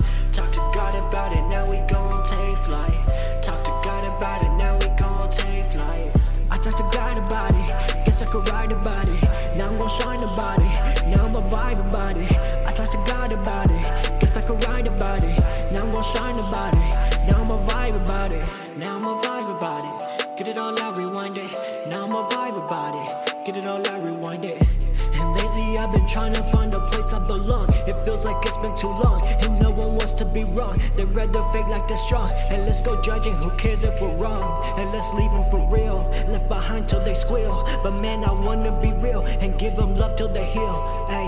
Fake 31.55 31.67
like 31.67 31.87
they're 31.87 31.97
strong. 31.97 32.29
And 32.49 32.65
let's 32.65 32.81
go 32.81 33.01
judging, 33.01 33.33
who 33.33 33.49
cares 33.51 33.83
if 33.85 34.01
we're 34.01 34.15
wrong? 34.15 34.61
And 34.77 34.91
let's 34.91 35.11
leave 35.13 35.31
them 35.31 35.45
for 35.49 35.61
real. 35.71 35.99
Left 36.27 36.47
behind 36.49 36.89
till 36.89 37.03
they 37.03 37.13
squeal. 37.13 37.63
But 37.81 37.93
man, 38.01 38.25
I 38.25 38.33
wanna 38.33 38.73
be 38.81 38.91
real 38.91 39.21
and 39.43 39.57
give 39.57 39.75
them 39.77 39.95
love 39.95 40.17
till 40.17 40.27
they 40.27 40.45
heal. 40.51 41.05
Hey. 41.07 41.24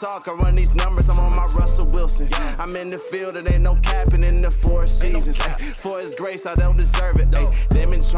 Talk 0.00 0.26
my 0.28 0.39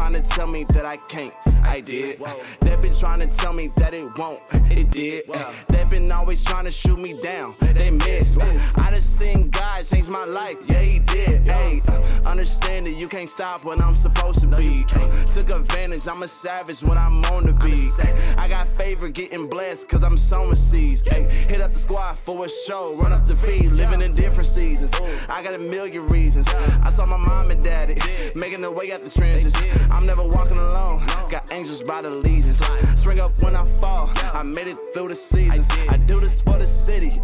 trying 0.03 0.21
to 0.21 0.29
tell 0.29 0.47
me 0.47 0.65
that 0.65 0.85
I 0.85 0.97
can't. 0.97 1.33
I 1.63 1.79
did. 1.79 2.21
They've 2.59 2.81
been 2.81 2.93
trying 2.93 3.21
to 3.21 3.27
tell 3.37 3.53
me 3.53 3.69
that 3.77 3.93
it 3.93 4.17
won't. 4.17 4.41
It 4.69 4.91
did. 4.91 5.23
They've 5.69 5.89
been 5.89 6.11
always 6.11 6.43
trying 6.43 6.65
to 6.65 6.71
shoot 6.71 6.99
me 6.99 7.21
down. 7.21 7.55
They 7.61 7.89
missed. 7.89 8.37
I 8.75 8.91
just 8.91 9.17
seen 9.17 9.49
God 9.49 9.85
change 9.85 10.09
my 10.09 10.25
life. 10.25 10.57
Yeah, 10.67 10.81
he 10.81 10.99
did. 10.99 11.47
Hey, 11.47 11.81
uh, 11.87 12.01
understand 12.25 12.85
that 12.85 12.91
you 12.91 13.07
can't 13.07 13.29
stop 13.29 13.63
when 13.63 13.81
I'm 13.81 13.95
supposed 13.95 14.41
to 14.41 14.47
be. 14.47 14.83
Took 15.31 15.49
advantage. 15.49 16.05
I'm 16.07 16.21
a 16.23 16.27
savage 16.27 16.81
when 16.83 16.97
I'm 16.97 17.23
on 17.25 17.43
the 17.43 17.53
beat. 17.53 17.91
I 18.37 18.49
got 18.49 18.67
favor 18.67 19.07
getting 19.07 19.47
blessed 19.47 19.87
cause 19.87 20.03
I'm 20.03 20.17
sowing 20.17 20.55
seeds. 20.55 21.01
Ay, 21.11 21.29
Hit 21.47 21.61
up 21.61 21.71
the 21.71 21.79
squad 21.79 22.17
for 22.17 22.45
a 22.45 22.49
show. 22.67 22.95
Run 22.95 23.13
up 23.13 23.25
the 23.25 23.37
feed. 23.37 23.71
Living 23.71 24.01
in 24.01 24.13
different 24.13 24.49
seasons. 24.49 24.91
I 25.29 25.41
got 25.41 25.53
a 25.53 25.59
million 25.59 26.07
reasons. 26.07 26.47
I 26.83 26.89
saw 26.89 27.05
my 27.05 27.17
mom 27.17 27.51
and 27.51 27.63
daddy 27.63 27.95
making 28.35 28.61
their 28.61 28.71
way 28.71 28.91
out 28.91 29.01
the 29.01 29.09
trenches. 29.09 29.55
I'm 29.89 30.02
never 30.05 30.23
walking 30.23 30.57
alone. 30.57 31.01
Got 31.29 31.51
angels 31.51 31.81
by 31.81 32.01
the 32.01 32.09
legions. 32.09 32.59
Spring 32.99 33.19
up 33.19 33.31
when 33.41 33.55
I 33.55 33.65
fall. 33.77 34.11
I 34.33 34.43
made 34.43 34.67
it 34.67 34.77
through 34.93 35.09
the 35.09 35.15
seasons. 35.15 35.67
I 35.89 35.97
do 35.97 36.19
this 36.19 36.41
for 36.41 36.57
the 36.59 36.65
city. 36.65 37.19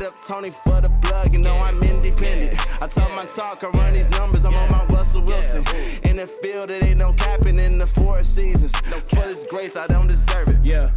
Hit 0.00 0.08
up 0.08 0.24
Tony 0.24 0.48
for 0.48 0.80
the 0.80 0.88
plug, 1.02 1.30
you 1.30 1.38
know 1.38 1.54
I'm 1.56 1.82
independent. 1.82 2.58
I 2.80 2.86
told 2.86 3.10
my 3.14 3.26
talk, 3.26 3.62
I 3.62 3.68
run 3.68 3.92
these 3.92 4.08
numbers, 4.08 4.46
I'm 4.46 4.54
on 4.54 4.70
my 4.70 4.82
Russell 4.86 5.20
Wilson. 5.20 5.62
In 6.04 6.16
the 6.16 6.26
field, 6.26 6.70
it 6.70 6.82
ain't 6.82 6.96
no 6.96 7.12
capping 7.12 7.58
in 7.58 7.76
the 7.76 7.84
four 7.84 8.24
seasons. 8.24 8.74
For 8.74 9.16
this 9.16 9.44
grace, 9.50 9.76
I 9.76 9.86
don't 9.88 10.06
deserve 10.06 10.48
it. 10.48 10.64
Yeah. 10.64 10.88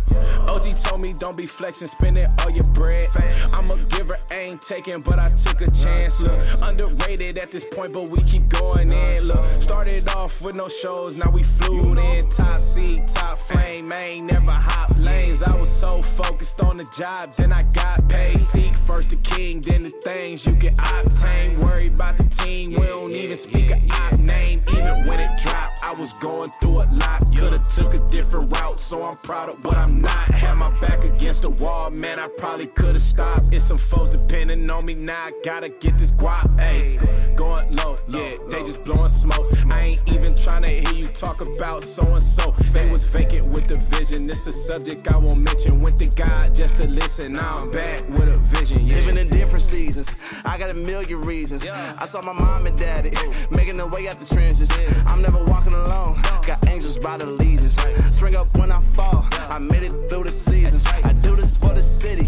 OG 0.47 0.77
told 0.77 1.01
me 1.01 1.13
don't 1.19 1.35
be 1.35 1.45
flexing, 1.45 1.87
spending 1.87 2.27
all 2.39 2.51
your 2.51 2.63
bread. 2.65 3.09
I'm 3.53 3.71
a 3.71 3.77
giver, 3.89 4.15
ain't 4.31 4.61
taking, 4.61 5.01
but 5.01 5.19
I 5.19 5.29
took 5.31 5.59
a 5.59 5.69
chance. 5.71 6.21
Look, 6.21 6.39
underrated 6.61 7.37
at 7.37 7.49
this 7.49 7.65
point, 7.65 7.91
but 7.91 8.09
we 8.09 8.23
keep 8.23 8.47
going 8.47 8.93
in. 8.93 9.23
Look, 9.23 9.43
started 9.61 10.07
off 10.11 10.41
with 10.41 10.55
no 10.55 10.67
shows, 10.67 11.17
now 11.17 11.29
we 11.29 11.43
flew 11.43 11.97
in. 11.97 12.29
Top 12.29 12.61
seat, 12.61 13.01
top 13.13 13.37
flame, 13.37 13.91
ain't 13.91 14.27
never 14.31 14.51
hop 14.51 14.97
lanes. 14.97 15.43
I 15.43 15.53
was 15.55 15.69
so 15.69 16.01
focused 16.01 16.61
on 16.61 16.77
the 16.77 16.87
job, 16.97 17.35
then 17.35 17.51
I 17.51 17.63
got 17.63 18.07
paid. 18.07 18.39
Seek 18.39 18.75
first 18.93 19.09
the 19.09 19.15
king, 19.17 19.59
then 19.61 19.81
the 19.81 19.89
things 19.89 20.45
you 20.45 20.55
can 20.55 20.73
obtain. 20.79 21.59
Worry 21.59 21.87
about 21.87 22.15
the 22.17 22.25
team, 22.25 22.69
we 22.71 22.85
don't 22.85 23.11
even 23.11 23.35
speak 23.35 23.71
a 23.71 23.79
op 24.01 24.19
name. 24.19 24.61
Even 24.69 25.05
when 25.07 25.19
it 25.19 25.31
dropped, 25.41 25.73
I 25.81 25.93
was 25.97 26.13
going 26.13 26.51
through 26.61 26.81
a 26.81 26.87
lot. 27.01 27.19
Could've 27.35 27.67
took 27.73 27.93
a 27.95 27.97
different 28.09 28.55
route, 28.55 28.77
so 28.77 29.03
I'm 29.03 29.17
proud 29.17 29.49
of 29.49 29.65
what 29.65 29.75
I'm 29.75 29.99
not. 29.99 30.29
Had 30.29 30.53
my 30.55 30.69
back 30.79 31.03
against 31.03 31.41
the 31.41 31.49
wall, 31.49 31.89
man, 31.89 32.19
I 32.19 32.27
probably 32.27 32.67
could've 32.67 33.01
stopped. 33.01 33.45
It's 33.51 33.65
some 33.65 33.77
folks 33.77 34.11
depending 34.11 34.69
on 34.69 34.85
me 34.85 34.93
now, 34.93 35.25
I 35.25 35.31
gotta 35.43 35.69
get 35.69 35.97
this 35.97 36.11
guap, 36.11 36.45
ayy. 36.57 37.35
Going 37.35 37.75
low, 37.75 37.95
yeah, 38.07 38.35
they 38.49 38.59
just 38.59 38.83
blowing 38.83 39.09
smoke. 39.09 39.47
I 39.71 39.81
ain't 39.81 40.13
even 40.13 40.33
tryna 40.35 40.69
hear 40.69 40.93
you 40.93 41.07
talk 41.07 41.41
about 41.41 41.83
so 41.83 42.03
and 42.13 42.23
so. 42.23 42.51
They 42.71 42.89
was 42.89 43.03
vacant 43.03 43.45
with 43.47 43.67
the 43.67 43.75
vision, 43.95 44.27
this 44.27 44.45
a 44.47 44.51
subject 44.51 45.11
I 45.11 45.17
won't 45.17 45.41
mention. 45.41 45.81
Went 45.81 45.97
to 45.99 46.07
God 46.07 46.53
just 46.53 46.77
to 46.77 46.87
listen, 46.87 47.33
now 47.33 47.57
I'm 47.57 47.71
back 47.71 48.07
with 48.09 48.29
a 48.29 48.37
vision, 48.57 48.82
yeah. 48.83 48.95
Living 48.95 49.17
in 49.17 49.29
different 49.29 49.63
seasons, 49.63 50.09
I 50.45 50.57
got 50.57 50.69
a 50.69 50.73
million 50.73 51.21
reasons. 51.21 51.67
I 51.67 52.05
saw 52.05 52.21
my 52.21 52.33
mom 52.33 52.65
and 52.67 52.77
daddy 52.77 53.11
making 53.49 53.77
their 53.77 53.87
way 53.87 54.07
out 54.07 54.19
the 54.19 54.25
trenches. 54.25 54.69
I'm 55.05 55.21
never 55.21 55.43
walking 55.45 55.73
alone, 55.73 56.19
got 56.45 56.65
angels 56.67 56.97
by 56.97 57.17
the 57.17 57.25
legions. 57.25 57.75
Spring 58.15 58.35
up 58.35 58.47
when 58.57 58.71
I 58.71 58.81
fall, 58.93 59.25
I 59.49 59.57
made 59.59 59.83
it 59.83 59.93
through 60.09 60.25
the 60.25 60.31
seasons. 60.31 60.85
I 61.03 61.13
do 61.13 61.35
this 61.35 61.55
for 61.57 61.73
the 61.73 61.81
city. 61.81 62.27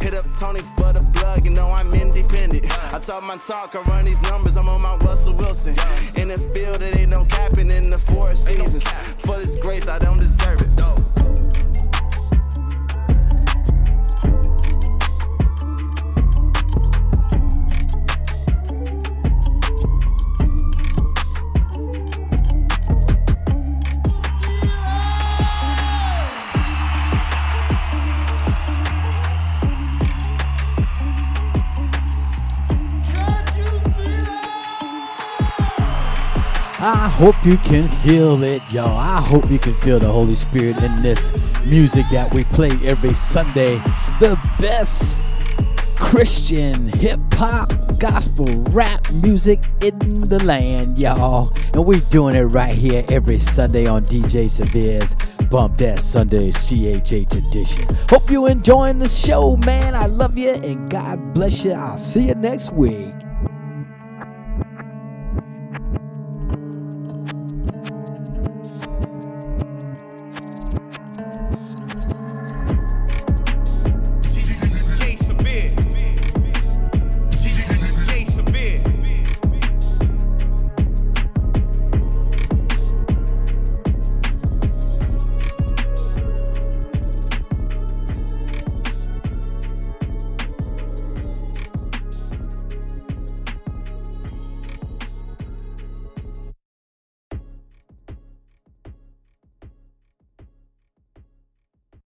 Hit 0.00 0.14
up 0.14 0.24
Tony 0.38 0.60
for 0.76 0.92
the 0.92 1.02
plug, 1.14 1.44
you 1.44 1.50
know 1.50 1.68
I'm 1.68 1.92
independent. 1.92 2.64
I 2.92 2.98
talk 3.00 3.22
my 3.24 3.36
talk, 3.38 3.74
I 3.74 3.80
run 3.82 4.04
these 4.04 4.20
numbers, 4.22 4.56
I'm 4.56 4.68
on 4.68 4.82
my 4.82 4.96
Russell 4.96 5.34
Wilson. 5.34 5.74
In 6.16 6.28
the 6.28 6.38
field, 6.54 6.82
it 6.82 6.96
ain't 6.96 7.10
no 7.10 7.24
capping 7.24 7.70
in 7.70 7.88
the 7.90 7.98
four 7.98 8.34
seasons. 8.34 8.84
For 9.24 9.36
this 9.38 9.56
grace, 9.56 9.88
I 9.88 9.98
don't 9.98 10.18
deserve 10.18 10.62
it. 10.62 10.68
I 10.80 11.15
hope 37.16 37.46
you 37.46 37.56
can 37.56 37.88
feel 37.88 38.42
it, 38.42 38.60
y'all. 38.70 38.94
I 38.94 39.22
hope 39.22 39.50
you 39.50 39.58
can 39.58 39.72
feel 39.72 39.98
the 39.98 40.06
Holy 40.06 40.34
Spirit 40.34 40.82
in 40.82 41.02
this 41.02 41.32
music 41.64 42.04
that 42.10 42.32
we 42.34 42.44
play 42.44 42.68
every 42.84 43.14
Sunday. 43.14 43.76
The 44.20 44.38
best 44.60 45.24
Christian 45.98 46.88
hip 46.88 47.18
hop, 47.32 47.72
gospel, 47.98 48.44
rap 48.70 49.00
music 49.22 49.62
in 49.82 49.98
the 49.98 50.42
land, 50.44 50.98
y'all. 50.98 51.56
And 51.72 51.86
we 51.86 52.00
doing 52.10 52.36
it 52.36 52.42
right 52.42 52.74
here 52.74 53.02
every 53.08 53.38
Sunday 53.38 53.86
on 53.86 54.02
DJ 54.02 54.50
Severe's 54.50 55.14
Bump 55.48 55.78
That 55.78 56.00
Sunday 56.00 56.50
CHH 56.50 57.34
edition. 57.34 57.86
Hope 58.10 58.30
you 58.30 58.46
enjoying 58.46 58.98
the 58.98 59.08
show, 59.08 59.56
man. 59.64 59.94
I 59.94 60.04
love 60.04 60.36
you 60.36 60.50
and 60.50 60.90
God 60.90 61.32
bless 61.32 61.64
you. 61.64 61.72
I'll 61.72 61.96
see 61.96 62.28
you 62.28 62.34
next 62.34 62.74
week. 62.74 63.14